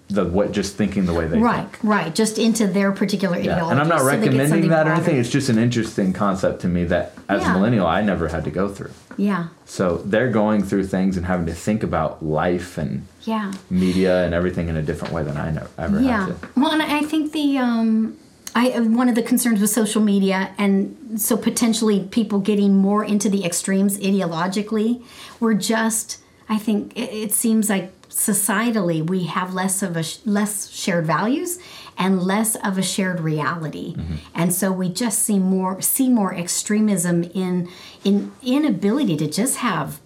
the 0.09 0.25
what 0.25 0.51
just 0.51 0.75
thinking 0.75 1.05
the 1.05 1.13
way 1.13 1.27
they 1.27 1.37
right 1.37 1.69
think. 1.69 1.83
right 1.83 2.15
just 2.15 2.39
into 2.39 2.65
their 2.65 2.91
particular 2.91 3.37
yeah. 3.37 3.53
ideology 3.53 3.71
and 3.71 3.79
i'm 3.79 3.87
not 3.87 3.99
so 3.99 4.07
recommending 4.07 4.67
that 4.69 4.87
or 4.87 4.91
anything 4.91 5.17
it's 5.17 5.29
just 5.29 5.49
an 5.49 5.59
interesting 5.59 6.11
concept 6.11 6.61
to 6.61 6.67
me 6.67 6.83
that 6.83 7.13
as 7.29 7.41
yeah. 7.41 7.51
a 7.51 7.53
millennial 7.53 7.85
i 7.85 8.01
never 8.01 8.27
had 8.27 8.43
to 8.43 8.49
go 8.49 8.67
through 8.67 8.91
yeah 9.17 9.49
so 9.65 9.97
they're 9.97 10.31
going 10.31 10.63
through 10.63 10.85
things 10.85 11.15
and 11.15 11.27
having 11.27 11.45
to 11.45 11.53
think 11.53 11.83
about 11.83 12.25
life 12.25 12.77
and 12.77 13.05
yeah 13.23 13.53
media 13.69 14.25
and 14.25 14.33
everything 14.33 14.67
in 14.67 14.75
a 14.75 14.81
different 14.81 15.13
way 15.13 15.21
than 15.21 15.37
i 15.37 15.51
never, 15.51 15.69
ever 15.77 16.01
yeah. 16.01 16.25
had 16.25 16.41
to 16.41 16.49
well 16.59 16.71
and 16.71 16.81
i 16.81 17.01
think 17.01 17.31
the 17.31 17.57
um 17.57 18.17
I, 18.55 18.79
one 18.79 19.07
of 19.07 19.13
the 19.15 19.21
concerns 19.21 19.61
with 19.61 19.69
social 19.69 20.01
media, 20.01 20.53
and 20.57 21.21
so 21.21 21.37
potentially 21.37 22.07
people 22.09 22.39
getting 22.39 22.75
more 22.75 23.05
into 23.05 23.29
the 23.29 23.45
extremes 23.45 23.99
ideologically, 23.99 25.03
were 25.39 25.53
just, 25.53 26.17
I 26.49 26.57
think 26.57 26.97
it, 26.97 27.13
it 27.13 27.31
seems 27.31 27.69
like 27.69 27.93
societally 28.09 29.07
we 29.07 29.25
have 29.25 29.53
less 29.53 29.81
of 29.81 29.95
a 29.95 30.03
sh- 30.03 30.17
less 30.25 30.69
shared 30.69 31.05
values 31.05 31.59
and 31.97 32.21
less 32.21 32.55
of 32.55 32.77
a 32.77 32.81
shared 32.81 33.19
reality. 33.19 33.95
And 34.33 34.53
so 34.53 34.71
we 34.71 34.89
just 34.89 35.19
see 35.19 35.37
more 35.39 35.81
see 35.81 36.09
more 36.09 36.33
extremism 36.33 37.23
in 37.23 37.69
in 38.03 38.31
inability 38.41 39.17
to 39.17 39.27
just 39.27 39.57
have 39.57 39.99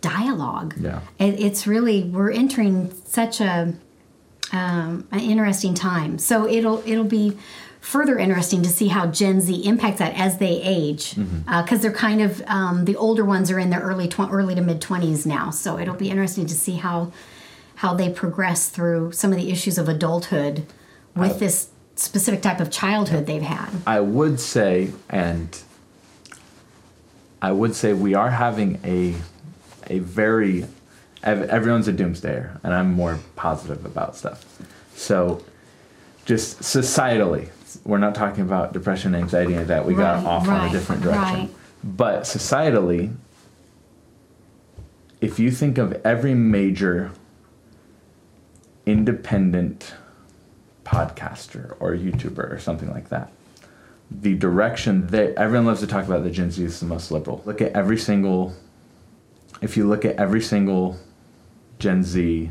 dialogue. 0.00 0.74
Yeah. 0.78 1.00
it, 1.18 1.40
it's 1.40 1.66
really 1.66 2.04
we're 2.04 2.30
entering 2.30 2.92
such 3.06 3.40
a 3.40 3.74
um, 4.52 5.06
an 5.10 5.20
interesting 5.20 5.74
time. 5.74 6.18
So 6.18 6.46
it'll 6.48 6.82
it'll 6.86 7.04
be 7.04 7.36
further 7.80 8.18
interesting 8.18 8.62
to 8.62 8.68
see 8.68 8.88
how 8.88 9.06
gen 9.06 9.40
z 9.40 9.64
impacts 9.64 9.98
that 10.00 10.12
as 10.18 10.38
they 10.38 10.60
age 10.62 11.14
because 11.46 11.80
they're 11.80 11.92
kind 11.92 12.20
of 12.20 12.42
um, 12.46 12.84
the 12.84 12.96
older 12.96 13.24
ones 13.24 13.50
are 13.50 13.58
in 13.58 13.70
their 13.70 13.80
early 13.80 14.08
tw- 14.08 14.30
early 14.30 14.54
to 14.54 14.60
mid 14.60 14.80
20s 14.80 15.24
now. 15.26 15.50
So 15.50 15.78
it'll 15.78 15.94
be 15.94 16.10
interesting 16.10 16.46
to 16.46 16.54
see 16.54 16.76
how 16.76 17.12
how 17.78 17.94
they 17.94 18.10
progress 18.10 18.68
through 18.68 19.12
some 19.12 19.30
of 19.32 19.38
the 19.38 19.50
issues 19.52 19.78
of 19.78 19.88
adulthood 19.88 20.64
with 21.14 21.38
this 21.38 21.68
specific 21.94 22.42
type 22.42 22.60
of 22.60 22.70
childhood 22.70 23.26
they've 23.26 23.42
had 23.42 23.68
I 23.86 24.00
would 24.00 24.38
say, 24.40 24.90
and 25.08 25.48
I 27.40 27.52
would 27.52 27.74
say 27.74 27.92
we 27.92 28.14
are 28.14 28.30
having 28.30 28.78
a 28.84 29.14
a 29.86 30.00
very 30.00 30.66
everyone's 31.22 31.88
a 31.88 31.92
doomsdayer, 31.92 32.60
and 32.62 32.74
I'm 32.74 32.92
more 32.92 33.18
positive 33.36 33.84
about 33.84 34.16
stuff. 34.16 34.44
So, 34.94 35.42
just 36.24 36.60
societally, 36.60 37.48
we're 37.84 37.98
not 37.98 38.14
talking 38.14 38.42
about 38.42 38.72
depression, 38.72 39.14
anxiety, 39.14 39.54
and 39.54 39.66
that 39.68 39.84
we 39.86 39.94
got 39.94 40.16
Right, 40.16 40.26
off 40.26 40.48
on 40.48 40.68
a 40.68 40.72
different 40.72 41.02
direction. 41.02 41.38
right. 41.38 41.50
But 41.84 42.22
societally, 42.22 43.14
if 45.20 45.38
you 45.38 45.50
think 45.50 45.78
of 45.78 45.92
every 46.04 46.34
major 46.34 47.10
independent 48.88 49.92
podcaster 50.84 51.76
or 51.78 51.92
YouTuber 51.92 52.50
or 52.52 52.58
something 52.58 52.90
like 52.90 53.10
that, 53.10 53.30
the 54.10 54.34
direction 54.34 55.06
that 55.08 55.34
everyone 55.34 55.66
loves 55.66 55.80
to 55.80 55.86
talk 55.86 56.06
about 56.06 56.24
the 56.24 56.30
Gen 56.30 56.50
Z 56.50 56.64
is 56.64 56.80
the 56.80 56.86
most 56.86 57.10
liberal. 57.10 57.42
Look 57.44 57.60
at 57.60 57.72
every 57.72 57.98
single, 57.98 58.54
if 59.60 59.76
you 59.76 59.86
look 59.86 60.04
at 60.06 60.16
every 60.16 60.40
single 60.40 60.96
Gen 61.78 62.02
Z, 62.02 62.50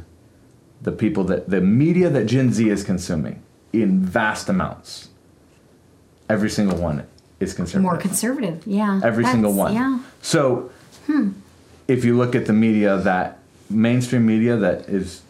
the 0.84 0.92
people 0.92 1.24
that, 1.26 1.50
the 1.50 1.60
media 1.62 2.10
that 2.10 2.26
Gen 2.26 2.54
Z 2.54 2.70
is 2.70 2.84
consuming 2.84 3.42
in 3.74 4.00
vast 4.00 4.48
amounts, 4.48 5.10
every 6.30 6.50
single 6.52 6.78
one 6.78 7.08
is 7.40 7.54
conservative. 7.56 7.84
more 7.84 7.98
conservative 7.98 8.66
yeah 8.66 9.00
Every 9.04 9.24
single 9.26 9.54
one. 9.54 9.74
yeah 9.74 10.00
So, 10.22 10.72
hmm. 11.08 11.32
if 11.88 12.04
you 12.06 12.16
look 12.18 12.36
at 12.36 12.46
the 12.46 12.54
media 12.54 12.98
that 12.98 13.40
mainstream 13.70 14.26
media 14.26 14.56
that 14.58 14.82
is, 14.90 15.22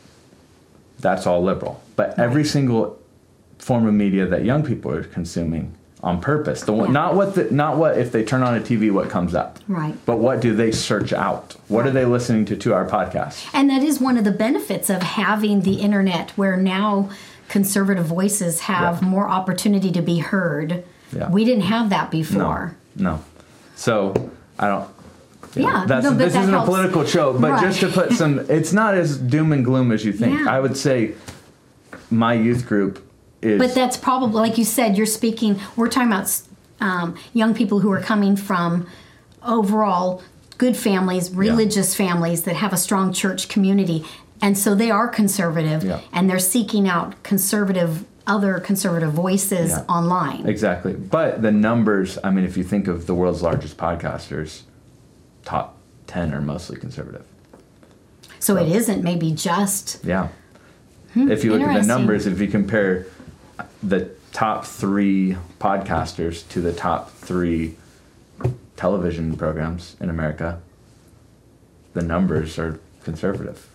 that's 0.99 1.25
all 1.27 1.43
liberal. 1.43 1.81
But 1.95 2.17
every 2.19 2.43
single 2.43 2.97
form 3.59 3.87
of 3.87 3.93
media 3.93 4.25
that 4.27 4.43
young 4.45 4.63
people 4.63 4.91
are 4.91 5.03
consuming 5.03 5.73
on 6.03 6.21
purpose, 6.21 6.61
the 6.61 6.73
one, 6.73 6.87
Yeah. 6.89 6.93
not 6.93 7.15
what 7.15 7.35
the, 7.35 7.45
not 7.51 7.77
what 7.77 7.97
if 7.97 8.11
they 8.11 8.23
turn 8.23 8.43
on 8.43 8.55
a 8.55 8.59
TV, 8.59 8.91
what 8.91 9.09
comes 9.09 9.33
up, 9.33 9.57
right 9.67 9.95
but 10.05 10.19
what 10.19 10.39
do 10.41 10.55
they 10.55 10.71
search 10.71 11.11
out? 11.11 11.55
What 11.67 11.87
are 11.87 11.91
they 11.91 12.05
listening 12.05 12.45
to 12.45 12.55
to 12.55 12.73
our 12.73 12.85
podcast? 12.87 13.47
And 13.53 13.69
that 13.71 13.81
is 13.81 13.99
one 13.99 14.15
of 14.17 14.23
the 14.23 14.31
benefits 14.31 14.89
of 14.91 15.01
having 15.01 15.61
the 15.61 15.75
internet, 15.81 16.31
where 16.37 16.55
now 16.55 17.09
conservative 17.49 18.05
voices 18.05 18.61
have 18.61 19.01
Yeah. 19.01 19.07
more 19.09 19.27
opportunity 19.27 19.91
to 19.91 20.01
be 20.01 20.19
heard. 20.19 20.83
Yeah. 21.11 21.29
We 21.31 21.43
didn't 21.45 21.63
have 21.63 21.89
that 21.89 22.11
before. 22.11 22.37
No, 22.43 22.47
before. 22.47 22.75
no. 22.97 23.19
So 23.75 24.29
I 24.59 24.67
don't. 24.67 24.87
Yeah, 25.55 25.85
that's, 25.87 26.03
no, 26.03 26.11
this 26.13 26.33
that 26.33 26.41
isn't 26.41 26.53
helps. 26.53 26.67
a 26.67 26.71
political 26.71 27.05
show, 27.05 27.33
but 27.33 27.51
Right. 27.51 27.63
just 27.63 27.79
to 27.81 27.87
put 27.89 28.11
some, 28.13 28.39
it's 28.49 28.73
not 28.73 28.93
as 28.95 29.17
doom 29.17 29.51
and 29.51 29.63
gloom 29.65 29.91
as 29.91 30.03
you 30.05 30.13
think. 30.13 30.39
Yeah. 30.39 30.45
I 30.51 30.59
would 30.59 30.77
say 30.77 31.13
my 32.11 32.33
youth 32.33 32.65
group 32.67 33.03
is. 33.41 33.59
But 33.59 33.73
that's 33.73 33.97
probably, 33.97 34.39
like 34.41 34.57
you 34.57 34.65
said, 34.65 34.97
you're 34.97 35.05
speaking, 35.05 35.59
we're 35.75 35.89
talking 35.89 36.09
about 36.11 36.41
um, 36.79 37.15
young 37.33 37.53
people 37.53 37.79
who 37.79 37.91
are 37.91 38.01
coming 38.01 38.35
from 38.35 38.87
overall 39.43 40.21
good 40.57 40.75
families, 40.75 41.31
religious 41.33 41.95
families 41.95 42.43
that 42.43 42.55
have 42.55 42.73
a 42.73 42.77
strong 42.77 43.13
church 43.13 43.47
community. 43.47 44.03
And 44.41 44.57
so 44.57 44.75
they 44.75 44.91
are 44.91 45.07
conservative 45.07 45.83
Yeah. 45.83 45.99
and 46.13 46.29
they're 46.29 46.39
seeking 46.39 46.87
out 46.87 47.21
conservative, 47.23 48.05
other 48.25 48.59
conservative 48.59 49.11
voices 49.13 49.71
Yeah. 49.71 49.83
online. 49.87 50.45
Exactly. 50.47 50.93
But 50.93 51.41
the 51.41 51.51
numbers, 51.51 52.17
I 52.23 52.31
mean, 52.31 52.43
if 52.45 52.57
you 52.57 52.63
think 52.63 52.87
of 52.87 53.07
the 53.07 53.13
world's 53.15 53.41
largest 53.41 53.77
podcasters, 53.77 54.61
top 55.47 55.77
10 56.07 56.33
are 56.33 56.41
mostly 56.41 56.77
conservative. 56.77 57.23
So 58.39 58.57
it 58.57 58.67
isn't 58.67 59.01
maybe 59.01 59.31
just 59.31 59.99
Yeah. 60.03 60.27
if 61.15 61.43
you 61.45 61.53
look 61.53 61.61
at 61.61 61.73
the 61.73 61.81
Hmm, 61.81 61.87
numbers, 61.87 62.27
if 62.27 62.41
you 62.41 62.47
compare 62.47 63.05
the 63.81 64.09
top 64.33 64.65
three 64.65 65.37
podcasters 65.59 66.47
to 66.49 66.59
the 66.59 66.73
top 66.73 67.11
three 67.13 67.75
television 68.75 69.37
programs 69.37 69.95
in 70.01 70.09
America, 70.09 70.59
the 71.93 72.01
numbers 72.03 72.59
are 72.59 72.79
conservative. 73.05 73.67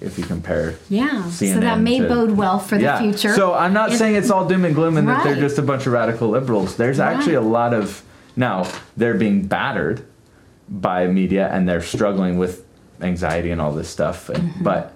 If 0.00 0.18
you 0.18 0.24
compare 0.24 0.74
Yeah, 0.88 1.28
so 1.30 1.60
that 1.60 1.80
may 1.80 2.00
to- 2.00 2.08
bode 2.08 2.32
well 2.32 2.58
for 2.58 2.76
the 2.76 2.92
future. 2.98 3.34
So 3.34 3.54
I'm 3.54 3.72
not 3.72 3.92
If- 3.92 3.98
saying 3.98 4.16
it's 4.16 4.30
all 4.30 4.46
doom 4.48 4.64
and 4.64 4.74
gloom 4.74 4.96
and 4.96 5.08
that 5.08 5.22
they're 5.22 5.36
just 5.36 5.58
a 5.58 5.62
bunch 5.62 5.86
of 5.86 5.92
radical 5.92 6.28
liberals. 6.28 6.74
There's 6.76 6.98
actually 7.00 7.34
a 7.34 7.40
lot 7.40 7.72
of 7.72 8.02
now 8.36 8.66
they're 8.96 9.14
being 9.14 9.46
battered 9.46 10.02
by 10.68 11.06
media 11.06 11.48
and 11.52 11.68
they're 11.68 11.82
struggling 11.82 12.38
with 12.38 12.64
anxiety 13.00 13.50
and 13.50 13.60
all 13.60 13.72
this 13.72 13.88
stuff. 13.88 14.28
And, 14.28 14.50
Mm-hmm. 14.50 14.64
But 14.64 14.94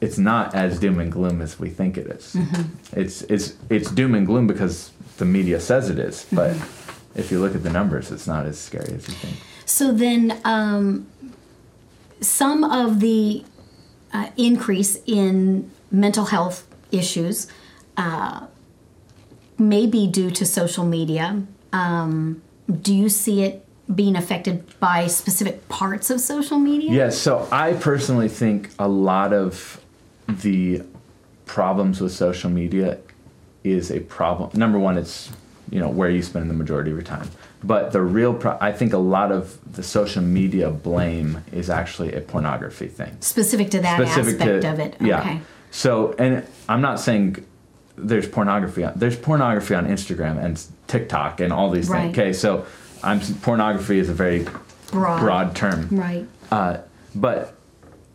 it's 0.00 0.18
not 0.18 0.54
as 0.54 0.78
doom 0.78 1.00
and 1.00 1.10
gloom 1.10 1.40
as 1.40 1.58
we 1.58 1.70
think 1.70 1.96
it 1.96 2.06
is. 2.06 2.34
Mm-hmm. 2.34 3.00
It's 3.00 3.22
it's 3.22 3.54
it's 3.70 3.90
doom 3.90 4.14
and 4.14 4.26
gloom 4.26 4.46
because 4.46 4.90
the 5.16 5.24
media 5.24 5.58
says 5.60 5.88
it 5.90 5.98
is. 5.98 6.26
But 6.32 6.52
Mm-hmm. 6.54 7.18
if 7.18 7.30
you 7.30 7.40
look 7.40 7.54
at 7.54 7.62
the 7.62 7.70
numbers, 7.70 8.10
it's 8.12 8.26
not 8.26 8.44
as 8.46 8.58
scary 8.58 8.92
as 8.94 9.08
you 9.08 9.14
think. 9.14 9.36
So 9.64 9.92
then, 9.92 10.38
um, 10.44 11.06
some 12.20 12.62
of 12.64 13.00
the 13.00 13.44
uh, 14.12 14.28
increase 14.36 14.98
in 15.06 15.70
mental 15.90 16.26
health 16.26 16.66
issues 16.92 17.46
uh, 17.96 18.46
may 19.58 19.86
be 19.86 20.06
due 20.06 20.30
to 20.30 20.44
social 20.46 20.84
media. 20.84 21.42
Um, 21.72 22.42
do 22.82 22.94
you 22.94 23.08
see 23.08 23.42
it 23.42 23.65
being 23.94 24.16
affected 24.16 24.64
by 24.80 25.06
specific 25.06 25.68
parts 25.68 26.10
of 26.10 26.20
social 26.20 26.58
media? 26.58 26.90
Yes, 26.92 27.16
so 27.18 27.46
I 27.52 27.74
personally 27.74 28.28
think 28.28 28.70
a 28.78 28.88
lot 28.88 29.32
of 29.32 29.80
the 30.28 30.82
problems 31.44 32.00
with 32.00 32.12
social 32.12 32.50
media 32.50 32.98
is 33.62 33.90
a 33.90 34.00
problem. 34.00 34.50
Number 34.54 34.78
one, 34.78 34.98
it's 34.98 35.30
you 35.70 35.80
know 35.80 35.88
where 35.88 36.10
you 36.10 36.22
spend 36.22 36.48
the 36.50 36.54
majority 36.54 36.90
of 36.90 36.96
your 36.96 37.04
time. 37.04 37.28
But 37.64 37.90
the 37.92 38.00
real, 38.02 38.34
pro- 38.34 38.58
I 38.60 38.70
think 38.70 38.92
a 38.92 38.98
lot 38.98 39.32
of 39.32 39.58
the 39.72 39.82
social 39.82 40.22
media 40.22 40.70
blame 40.70 41.42
is 41.52 41.68
actually 41.70 42.12
a 42.12 42.20
pornography 42.20 42.86
thing. 42.86 43.16
Specific 43.20 43.70
to 43.70 43.80
that 43.80 44.00
aspect 44.00 44.64
of 44.64 44.78
it. 44.78 44.96
Yeah. 45.00 45.20
Okay. 45.20 45.40
So, 45.72 46.14
and 46.18 46.46
I'm 46.68 46.80
not 46.80 47.00
saying 47.00 47.44
there's 47.96 48.28
pornography 48.28 48.84
on 48.84 48.92
there's 48.96 49.16
pornography 49.16 49.74
on 49.74 49.86
Instagram 49.86 50.42
and 50.42 50.62
TikTok 50.86 51.40
and 51.40 51.52
all 51.52 51.70
these 51.70 51.88
Right. 51.88 52.02
things. 52.14 52.18
Okay, 52.18 52.32
so 52.32 52.66
I'm 53.02 53.20
pornography 53.42 53.98
is 53.98 54.08
a 54.08 54.14
very 54.14 54.46
Broad. 54.90 55.20
broad 55.20 55.56
term. 55.56 55.88
Right. 55.90 56.26
Uh, 56.50 56.78
but 57.14 57.54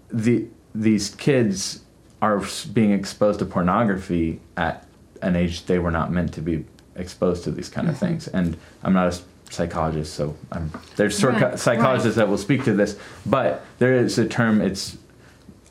the 0.10 0.48
these 0.74 1.10
kids 1.16 1.82
are 2.22 2.42
being 2.74 2.92
exposed 2.92 3.40
to 3.40 3.46
pornography 3.46 4.40
at 4.56 4.86
an 5.22 5.36
age 5.36 5.66
they 5.66 5.80
were 5.80 5.92
not 5.92 6.12
meant 6.12 6.34
to 6.34 6.42
be 6.42 6.66
exposed 6.96 7.44
to 7.44 7.52
these 7.52 7.68
kind 7.70 7.88
of 7.90 7.96
Mm-hmm. 7.96 8.06
things. 8.06 8.28
And 8.30 8.58
I'm 8.84 8.94
not 8.94 9.14
a 9.14 9.20
psychologist, 9.52 10.14
so 10.14 10.36
I'm, 10.52 10.72
there's 10.96 11.18
sort 11.18 11.34
Right, 11.36 11.54
of 11.54 11.60
psychologists 11.60 12.18
right. 12.18 12.24
that 12.26 12.30
will 12.30 12.38
speak 12.38 12.64
to 12.66 12.74
this. 12.74 12.98
But 13.26 13.66
there 13.80 13.94
is 13.96 14.18
a 14.18 14.28
term. 14.28 14.62
It's 14.62 14.98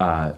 uh, 0.00 0.34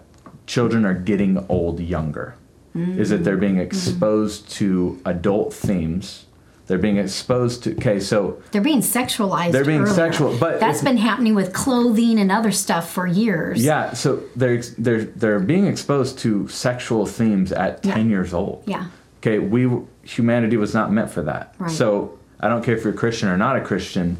children 0.47 0.85
are 0.85 0.93
getting 0.93 1.45
old 1.49 1.79
younger. 1.79 2.35
Is 2.75 3.09
that 3.11 3.23
they're 3.23 3.37
being 3.37 3.59
exposed 3.59 4.49
to 4.53 4.99
adult 5.05 5.53
themes. 5.53 6.25
They're 6.67 6.77
being 6.77 6.97
exposed 6.97 7.63
to 7.63 7.75
okay, 7.75 7.99
so 7.99 8.41
They're 8.51 8.61
being 8.61 8.79
sexualized. 8.79 9.51
They're 9.51 9.65
being 9.65 9.81
earlier. 9.81 9.93
sexual, 9.93 10.37
but 10.37 10.59
that's 10.59 10.81
been 10.81 10.97
happening 10.97 11.35
with 11.35 11.53
clothing 11.53 12.19
and 12.19 12.31
other 12.31 12.51
stuff 12.51 12.89
for 12.89 13.05
years. 13.05 13.63
Yeah, 13.63 13.93
so 13.93 14.23
they're 14.35 14.61
they're 14.77 15.03
they're 15.03 15.39
being 15.39 15.67
exposed 15.67 16.19
to 16.19 16.47
sexual 16.47 17.05
themes 17.05 17.51
at 17.51 17.83
ten 17.83 18.09
years 18.09 18.33
old. 18.33 18.63
Yeah. 18.65 18.87
Okay, 19.19 19.39
we 19.39 19.69
humanity 20.03 20.57
was 20.57 20.73
not 20.73 20.91
meant 20.91 21.09
for 21.11 21.21
that. 21.23 21.55
Right. 21.57 21.71
So 21.71 22.17
I 22.39 22.47
don't 22.47 22.63
care 22.63 22.75
if 22.75 22.83
you're 22.83 22.93
a 22.93 22.97
Christian 22.97 23.29
or 23.29 23.37
not 23.37 23.55
a 23.57 23.61
Christian. 23.61 24.17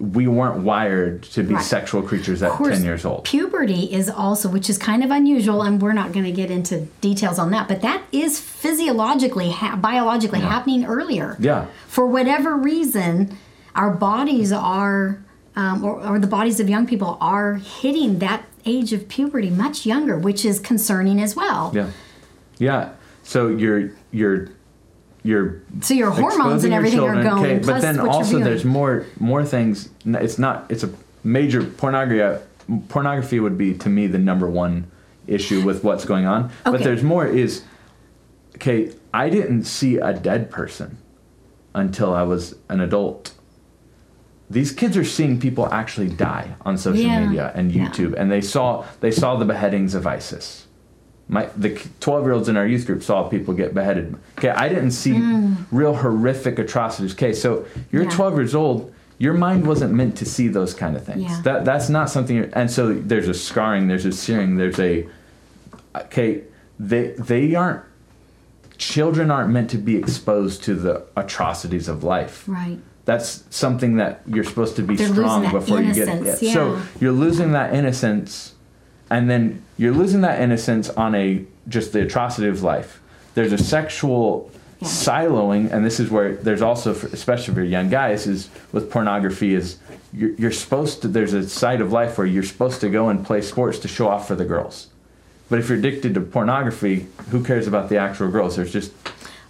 We 0.00 0.26
weren't 0.26 0.62
wired 0.64 1.22
to 1.34 1.42
be 1.44 1.54
Right. 1.54 1.62
sexual 1.64 2.02
creatures 2.02 2.42
at 2.42 2.50
course, 2.50 2.74
ten 2.76 2.84
years 2.84 3.04
old. 3.04 3.24
Puberty 3.24 3.84
is 3.92 4.10
also, 4.10 4.48
which 4.48 4.68
is 4.68 4.76
kind 4.76 5.04
of 5.04 5.10
unusual, 5.10 5.62
and 5.62 5.80
we're 5.80 5.92
not 5.92 6.12
going 6.12 6.24
to 6.24 6.32
get 6.32 6.50
into 6.50 6.88
details 7.00 7.38
on 7.38 7.50
that, 7.52 7.68
but 7.68 7.80
that 7.82 8.02
is 8.10 8.40
physiologically, 8.40 9.50
ha- 9.50 9.76
biologically 9.76 10.40
happening 10.40 10.84
earlier. 10.84 11.36
Yeah. 11.38 11.66
For 11.86 12.06
whatever 12.06 12.56
reason, 12.56 13.36
our 13.76 13.90
bodies 13.90 14.52
are, 14.52 15.18
um, 15.54 15.84
or, 15.84 16.00
or 16.04 16.18
the 16.18 16.26
bodies 16.26 16.58
of 16.58 16.68
young 16.68 16.86
people 16.86 17.16
are 17.20 17.54
hitting 17.54 18.18
that 18.18 18.44
age 18.66 18.92
of 18.92 19.08
puberty 19.08 19.50
much 19.50 19.86
younger, 19.86 20.18
which 20.18 20.44
is 20.44 20.58
concerning 20.58 21.20
as 21.22 21.36
well. 21.36 21.70
Yeah. 21.74 21.86
Yeah. 22.58 22.88
So 23.22 23.48
you're 23.48 23.90
you're 24.10 24.48
you're 25.24 25.62
So 25.80 25.94
your 25.94 26.10
hormones 26.10 26.62
and 26.64 26.72
everything 26.72 26.98
children, 27.00 27.18
are 27.26 27.30
going. 27.30 27.44
okay, 27.56 27.58
but 27.66 27.80
then 27.80 27.98
also 27.98 28.38
there's 28.38 28.64
more 28.64 29.06
more 29.18 29.44
things. 29.44 29.88
It's 30.04 30.38
not. 30.38 30.66
It's 30.70 30.84
a 30.84 30.90
major 31.24 31.64
pornography. 31.64 32.44
Pornography 32.88 33.40
would 33.40 33.58
be 33.58 33.74
to 33.78 33.88
me 33.88 34.06
the 34.06 34.18
number 34.18 34.48
one 34.48 34.86
issue 35.26 35.62
with 35.64 35.82
what's 35.82 36.04
going 36.04 36.26
on. 36.26 36.50
But 36.64 36.82
there's 36.84 37.02
more. 37.02 37.26
Is 37.26 37.64
okay. 38.56 38.92
I 39.12 39.28
didn't 39.30 39.64
see 39.64 39.96
a 39.96 40.12
dead 40.12 40.50
person 40.50 40.98
until 41.74 42.14
I 42.14 42.22
was 42.22 42.54
an 42.68 42.80
adult. 42.80 43.32
These 44.50 44.72
kids 44.72 44.96
are 44.96 45.04
seeing 45.04 45.40
people 45.40 45.66
actually 45.72 46.08
die 46.10 46.54
on 46.66 46.76
social 46.76 47.02
Yeah. 47.02 47.24
media 47.26 47.52
and 47.54 47.72
Yeah. 47.72 47.88
YouTube, 47.88 48.12
and 48.16 48.30
they 48.30 48.42
saw 48.42 48.84
they 49.00 49.10
saw 49.10 49.36
the 49.36 49.46
beheadings 49.46 49.94
of 49.94 50.06
ISIS. 50.06 50.66
My 51.28 51.46
the 51.56 51.70
twelve 52.00 52.24
year 52.24 52.32
olds 52.32 52.48
in 52.48 52.56
our 52.56 52.66
youth 52.66 52.86
group 52.86 53.02
saw 53.02 53.28
people 53.28 53.54
get 53.54 53.72
beheaded. 53.74 54.14
Okay, 54.38 54.50
I 54.50 54.68
didn't 54.68 54.90
see 54.90 55.18
real 55.72 55.94
horrific 55.94 56.58
atrocities. 56.58 57.12
Okay, 57.14 57.32
so 57.32 57.64
you're 57.90 58.04
Mm. 58.04 58.10
Yeah. 58.10 58.16
twelve 58.16 58.34
years 58.36 58.54
old. 58.54 58.92
Your 59.18 59.32
mind 59.32 59.66
wasn't 59.66 59.94
meant 59.94 60.16
to 60.18 60.24
see 60.24 60.48
those 60.48 60.74
kind 60.74 60.96
of 60.96 61.04
things. 61.04 61.22
Yeah. 61.22 61.40
That 61.44 61.64
that's 61.64 61.88
not 61.88 62.10
something. 62.10 62.36
you're- 62.36 62.50
And 62.52 62.70
so 62.70 62.92
there's 62.92 63.28
a 63.28 63.34
scarring. 63.34 63.88
There's 63.88 64.04
a 64.04 64.12
searing. 64.12 64.56
There's 64.56 64.78
a 64.78 65.06
okay. 65.96 66.42
They 66.78 67.14
they 67.18 67.54
aren't. 67.54 67.82
Children 68.76 69.30
aren't 69.30 69.50
meant 69.50 69.70
to 69.70 69.78
be 69.78 69.96
exposed 69.96 70.64
to 70.64 70.74
the 70.74 71.04
atrocities 71.16 71.88
of 71.88 72.02
life 72.02 72.42
right. 72.48 72.78
that's 73.04 73.44
something 73.50 73.96
that 73.96 74.22
you're 74.26 74.42
supposed 74.42 74.74
to 74.76 74.82
be 74.82 74.96
They're 74.96 75.08
strong 75.08 75.48
before 75.52 75.80
you 75.80 75.94
get 75.94 76.42
yeah. 76.42 76.52
so 76.52 76.82
you're 77.00 77.12
losing 77.12 77.52
that 77.52 77.72
innocence 77.72 78.54
and 79.14 79.30
then 79.30 79.62
you're 79.76 79.92
losing 79.92 80.22
that 80.22 80.40
innocence 80.40 80.90
on 80.90 81.14
a 81.14 81.44
just 81.68 81.92
the 81.92 82.02
atrocity 82.02 82.48
of 82.48 82.64
life. 82.64 83.00
There's 83.34 83.52
a 83.52 83.58
sexual 83.58 84.50
siloing 84.82 85.72
and 85.72 85.86
this 85.86 86.00
is 86.00 86.10
where 86.10 86.34
there's 86.34 86.60
also 86.60 86.92
for, 86.94 87.06
especially 87.06 87.54
for 87.54 87.62
young 87.62 87.88
guys 87.88 88.26
is 88.26 88.50
with 88.72 88.90
pornography 88.90 89.54
is 89.54 89.78
you're, 90.12 90.32
you're 90.32 90.50
supposed 90.50 91.00
to 91.02 91.08
there's 91.08 91.32
a 91.32 91.48
side 91.48 91.80
of 91.80 91.92
life 91.92 92.18
where 92.18 92.26
you're 92.26 92.42
supposed 92.42 92.80
to 92.80 92.90
go 92.90 93.08
and 93.08 93.24
play 93.24 93.40
sports 93.40 93.78
to 93.78 93.88
show 93.88 94.08
off 94.08 94.26
for 94.26 94.34
the 94.34 94.44
girls. 94.44 94.88
But 95.48 95.60
if 95.60 95.68
you're 95.68 95.78
addicted 95.78 96.14
to 96.14 96.20
pornography 96.20 97.06
who 97.30 97.44
cares 97.44 97.68
about 97.68 97.88
the 97.88 97.98
actual 97.98 98.28
girls? 98.32 98.56
There's 98.56 98.72
just 98.72 98.92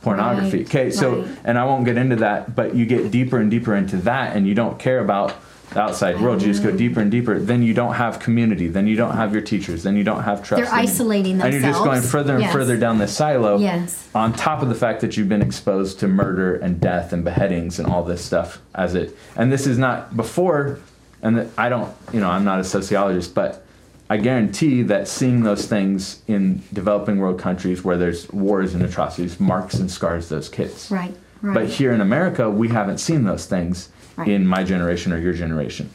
pornography 0.05 0.59
Right, 0.59 0.67
okay 0.67 0.91
so 0.91 1.23
right. 1.23 1.39
and 1.45 1.59
I 1.59 1.65
won't 1.65 1.85
get 1.85 1.97
into 1.97 2.17
that, 2.17 2.55
but 2.55 2.75
you 2.75 2.87
get 2.87 3.11
deeper 3.11 3.39
and 3.39 3.51
deeper 3.51 3.75
into 3.75 3.97
that, 3.99 4.37
and 4.37 4.47
you 4.47 4.55
don't 4.55 4.79
care 4.79 5.01
about 5.01 5.35
the 5.71 5.81
outside 5.81 6.21
world. 6.21 6.43
You 6.43 6.49
just 6.49 6.63
go 6.63 6.71
mm. 6.71 6.79
deeper 6.79 7.01
and 7.01 7.11
deeper. 7.11 7.39
Then 7.39 7.63
you 7.63 7.75
don't 7.75 7.95
have 7.95 8.21
community. 8.21 8.69
Then 8.69 8.87
you 8.87 8.97
don't 8.97 9.17
have 9.17 9.33
your 9.33 9.43
teachers. 9.43 9.83
Then 9.83 9.97
you 9.97 10.05
don't 10.05 10.23
have 10.23 10.45
trust. 10.45 10.63
They're 10.63 10.73
isolating 10.73 11.41
And 11.41 11.53
you're 11.53 11.63
just 11.63 11.83
going 11.83 12.03
further 12.03 12.35
and 12.35 12.43
Yes. 12.43 12.53
further 12.53 12.77
down 12.77 12.99
this 12.99 13.17
silo. 13.17 13.59
Yes. 13.59 14.09
On 14.15 14.33
top 14.33 14.63
of 14.63 14.69
the 14.69 14.75
fact 14.75 15.01
that 15.01 15.17
you've 15.17 15.29
been 15.29 15.43
exposed 15.43 15.99
to 16.01 16.09
murder 16.09 16.55
and 16.55 16.81
death 16.81 17.13
and 17.13 17.25
beheadings 17.25 17.79
and 17.79 17.89
all 17.89 18.05
this 18.05 18.25
stuff 18.25 18.61
as 18.75 18.95
it, 18.95 19.17
and 19.37 19.51
this 19.51 19.67
is 19.67 19.79
not 19.79 20.17
before, 20.17 20.79
and 21.23 21.39
that 21.39 21.49
I 21.59 21.69
don't, 21.69 21.93
you 22.13 22.21
know, 22.21 22.31
I'm 22.31 22.45
not 22.45 22.61
a 22.61 22.65
sociologist, 22.65 23.35
but 23.35 23.64
I 24.11 24.19
guarantee 24.19 24.83
that 24.83 25.09
seeing 25.09 25.43
those 25.43 25.67
things 25.67 26.23
in 26.27 26.63
developing 26.73 27.19
world 27.19 27.39
countries 27.41 27.83
where 27.83 27.97
there's 27.97 28.31
wars 28.31 28.75
and 28.75 28.83
atrocities 28.83 29.41
marks 29.41 29.75
and 29.75 29.91
scars 29.91 30.29
those 30.29 30.49
kids. 30.49 30.91
Right. 30.91 31.15
Right. 31.41 31.55
But 31.55 31.69
here 31.69 31.93
in 31.93 32.01
America, 32.01 32.51
we 32.51 32.69
haven't 32.69 32.99
seen 32.99 33.25
those 33.25 33.47
things 33.47 33.89
Right. 34.17 34.29
in 34.29 34.47
my 34.47 34.63
generation 34.63 35.13
or 35.13 35.19
your 35.19 35.33
generation. 35.33 35.91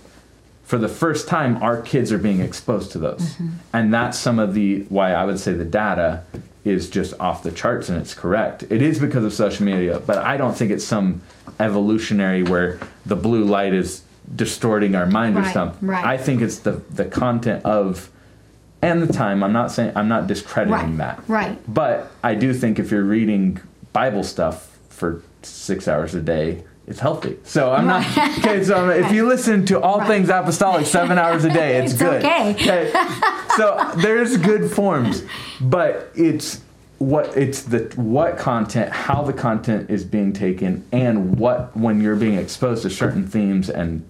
For 0.64 0.78
the 0.78 0.90
first 0.90 1.30
time, 1.30 1.64
our 1.64 1.82
kids 1.82 2.12
are 2.12 2.18
being 2.18 2.42
exposed 2.42 2.92
to 2.92 2.98
those. 3.00 3.22
Mm-hmm. 3.22 3.48
And 3.74 3.94
that's 3.94 4.20
some 4.20 4.40
of 4.40 4.54
the 4.54 4.82
why 4.90 5.14
I 5.14 5.24
would 5.26 5.40
say 5.40 5.54
the 5.54 5.64
data 5.64 6.24
is 6.66 6.90
just 6.90 7.14
off 7.20 7.44
the 7.44 7.52
charts 7.52 7.88
and 7.90 7.98
it's 8.00 8.14
correct. 8.14 8.64
It 8.70 8.82
is 8.82 9.00
because 9.00 9.24
of 9.24 9.34
social 9.34 9.66
media, 9.66 10.02
but 10.06 10.18
I 10.18 10.36
don't 10.36 10.54
think 10.56 10.70
it's 10.70 10.84
some 10.84 11.22
evolutionary 11.60 12.44
where 12.44 12.78
the 13.06 13.16
blue 13.16 13.46
light 13.46 13.74
is 13.74 14.02
distorting 14.36 14.96
our 14.96 15.06
mind 15.06 15.36
or 15.38 15.42
Right, 15.42 15.54
something. 15.54 15.88
right. 15.88 16.06
I 16.06 16.18
think 16.18 16.42
it's 16.42 16.60
the 16.60 16.82
the 16.94 17.06
content 17.06 17.64
of 17.66 18.10
and 18.82 19.02
the 19.02 19.12
time. 19.12 19.44
I'm 19.44 19.54
not 19.54 19.72
saying 19.72 19.92
I'm 19.96 20.08
not 20.08 20.28
discrediting 20.28 20.98
Right, 20.98 21.18
that. 21.18 21.24
right. 21.28 21.60
But 21.74 22.12
I 22.24 22.36
do 22.36 22.54
think 22.54 22.80
if 22.80 22.92
you're 22.92 23.04
reading 23.04 23.60
Bible 23.94 24.24
stuff 24.24 24.78
for 24.90 25.22
six 25.42 25.88
hours 25.88 26.14
a 26.16 26.22
day, 26.22 26.64
it's 26.88 27.00
healthy. 27.00 27.38
So 27.44 27.72
I'm 27.72 27.88
not 27.88 28.06
okay. 28.40 28.64
So 28.64 28.90
if 28.90 29.12
you 29.12 29.28
listen 29.28 29.66
to 29.68 29.82
all 29.82 30.04
things 30.06 30.30
apostolic 30.30 30.86
seven 30.86 31.18
hours 31.18 31.44
a 31.46 31.50
day, 31.50 31.78
it's, 31.78 31.94
It's 31.94 32.02
good. 32.02 32.24
okay. 32.24 32.92
So 33.58 33.92
there's 33.98 34.38
good 34.38 34.72
forms, 34.72 35.24
but 35.60 36.12
it's 36.16 36.62
what 37.00 37.36
it's 37.36 37.64
the 37.64 37.92
what 37.96 38.38
content, 38.38 38.92
how 38.92 39.24
the 39.24 39.34
content 39.34 39.90
is 39.90 40.04
being 40.06 40.32
taken, 40.34 40.86
and 40.92 41.38
what 41.38 41.76
when 41.76 42.02
you're 42.02 42.16
being 42.16 42.36
exposed 42.36 42.84
to 42.84 42.90
certain 42.90 43.28
themes 43.28 43.70
and 43.70 44.08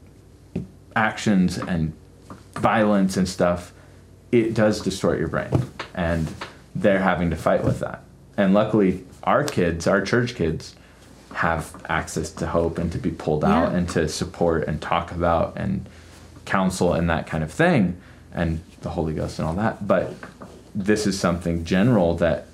actions 1.00 1.58
and 1.58 1.94
violence 2.56 3.16
and 3.16 3.28
stuff, 3.28 3.74
it 4.32 4.54
does 4.54 4.82
distort 4.82 5.18
your 5.18 5.30
brain, 5.30 5.50
and 5.96 6.28
they're 6.76 7.00
having 7.00 7.30
to 7.30 7.36
fight 7.38 7.64
with 7.64 7.80
that. 7.80 8.04
And 8.36 8.54
luckily, 8.54 9.06
our 9.24 9.44
kids, 9.44 9.88
our 9.88 10.02
church 10.02 10.36
kids, 10.36 10.76
have 11.34 11.86
access 11.88 12.32
to 12.32 12.48
hope 12.48 12.78
and 12.78 12.92
to 12.92 12.98
be 12.98 13.12
pulled 13.12 13.46
out 13.46 13.74
and 13.74 13.88
to 13.90 14.10
support 14.10 14.68
and 14.68 14.82
talk 14.82 15.12
about 15.12 15.54
and 15.56 15.88
counsel 16.46 16.94
and 16.94 17.10
that 17.10 17.28
kind 17.28 17.44
of 17.44 17.52
thing, 17.52 17.96
and 18.34 18.62
the 18.82 18.90
Holy 18.90 19.14
Ghost 19.14 19.40
and 19.40 19.48
all 19.48 19.56
that. 19.56 19.88
But 19.88 20.14
this 20.76 21.08
is 21.08 21.18
something 21.18 21.64
general 21.64 22.16
that 22.16 22.48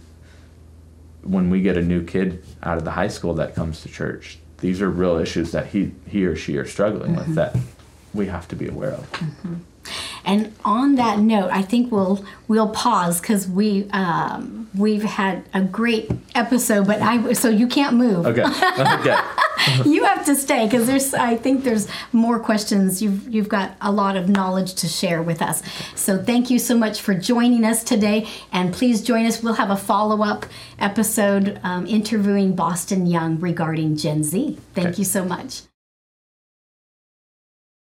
when 1.23 1.49
we 1.49 1.61
get 1.61 1.77
a 1.77 1.81
new 1.81 2.03
kid 2.03 2.43
out 2.61 2.77
of 2.77 2.85
the 2.85 2.91
high 2.91 3.07
school 3.07 3.33
that 3.35 3.55
comes 3.55 3.81
to 3.81 3.89
church, 3.89 4.37
these 4.59 4.81
are 4.81 4.89
real 4.89 5.17
issues 5.17 5.51
that 5.51 5.67
he 5.67 5.91
he 6.07 6.25
or 6.25 6.35
she 6.35 6.57
are 6.57 6.67
struggling 6.67 7.15
with 7.15 7.25
mm-hmm. 7.25 7.35
that 7.35 7.55
we 8.15 8.27
have 8.27 8.47
to 8.49 8.55
be 8.55 8.67
aware 8.67 8.91
of. 8.93 9.07
And 10.25 10.51
on 10.65 10.95
that 10.95 11.19
note, 11.19 11.49
I 11.51 11.61
think 11.61 11.91
we'll 11.91 12.25
we'll 12.47 12.69
pause 12.69 13.21
because 13.21 13.47
we 13.47 13.87
um, 13.91 14.67
we've 14.75 15.03
had 15.03 15.43
a 15.53 15.61
great 15.61 16.09
episode, 16.33 16.87
but 16.87 16.99
I 17.01 17.33
so 17.33 17.49
you 17.49 17.67
can't 17.67 17.95
move. 17.95 18.25
Okay. 18.25 18.41
okay. 18.79 19.17
you 19.85 20.03
have 20.03 20.25
to 20.25 20.35
stay 20.35 20.65
because 20.65 20.87
there's 20.87 21.13
I 21.13 21.35
think 21.35 21.63
there's 21.63 21.87
more 22.11 22.39
questions. 22.39 23.03
You've 23.03 23.27
you've 23.31 23.49
got 23.49 23.75
a 23.79 23.91
lot 23.91 24.17
of 24.17 24.27
knowledge 24.27 24.73
to 24.75 24.87
share 24.87 25.21
with 25.21 25.43
us. 25.43 25.61
So 25.93 26.17
thank 26.17 26.49
you 26.49 26.57
so 26.57 26.75
much 26.75 27.01
for 27.01 27.13
joining 27.13 27.63
us 27.63 27.83
today, 27.83 28.27
and 28.51 28.73
please 28.73 29.03
join 29.03 29.27
us. 29.27 29.43
We'll 29.43 29.53
have 29.53 29.69
a 29.69 29.77
follow 29.77 30.23
up 30.23 30.47
episode 30.79 31.59
um, 31.63 31.85
interviewing 31.85 32.55
Boston 32.55 33.05
Young 33.05 33.39
regarding 33.39 33.95
Gen 33.97 34.23
Z. 34.23 34.57
Thank 34.73 34.87
Okay. 34.87 34.97
you 34.97 35.05
so 35.05 35.23
much. 35.23 35.61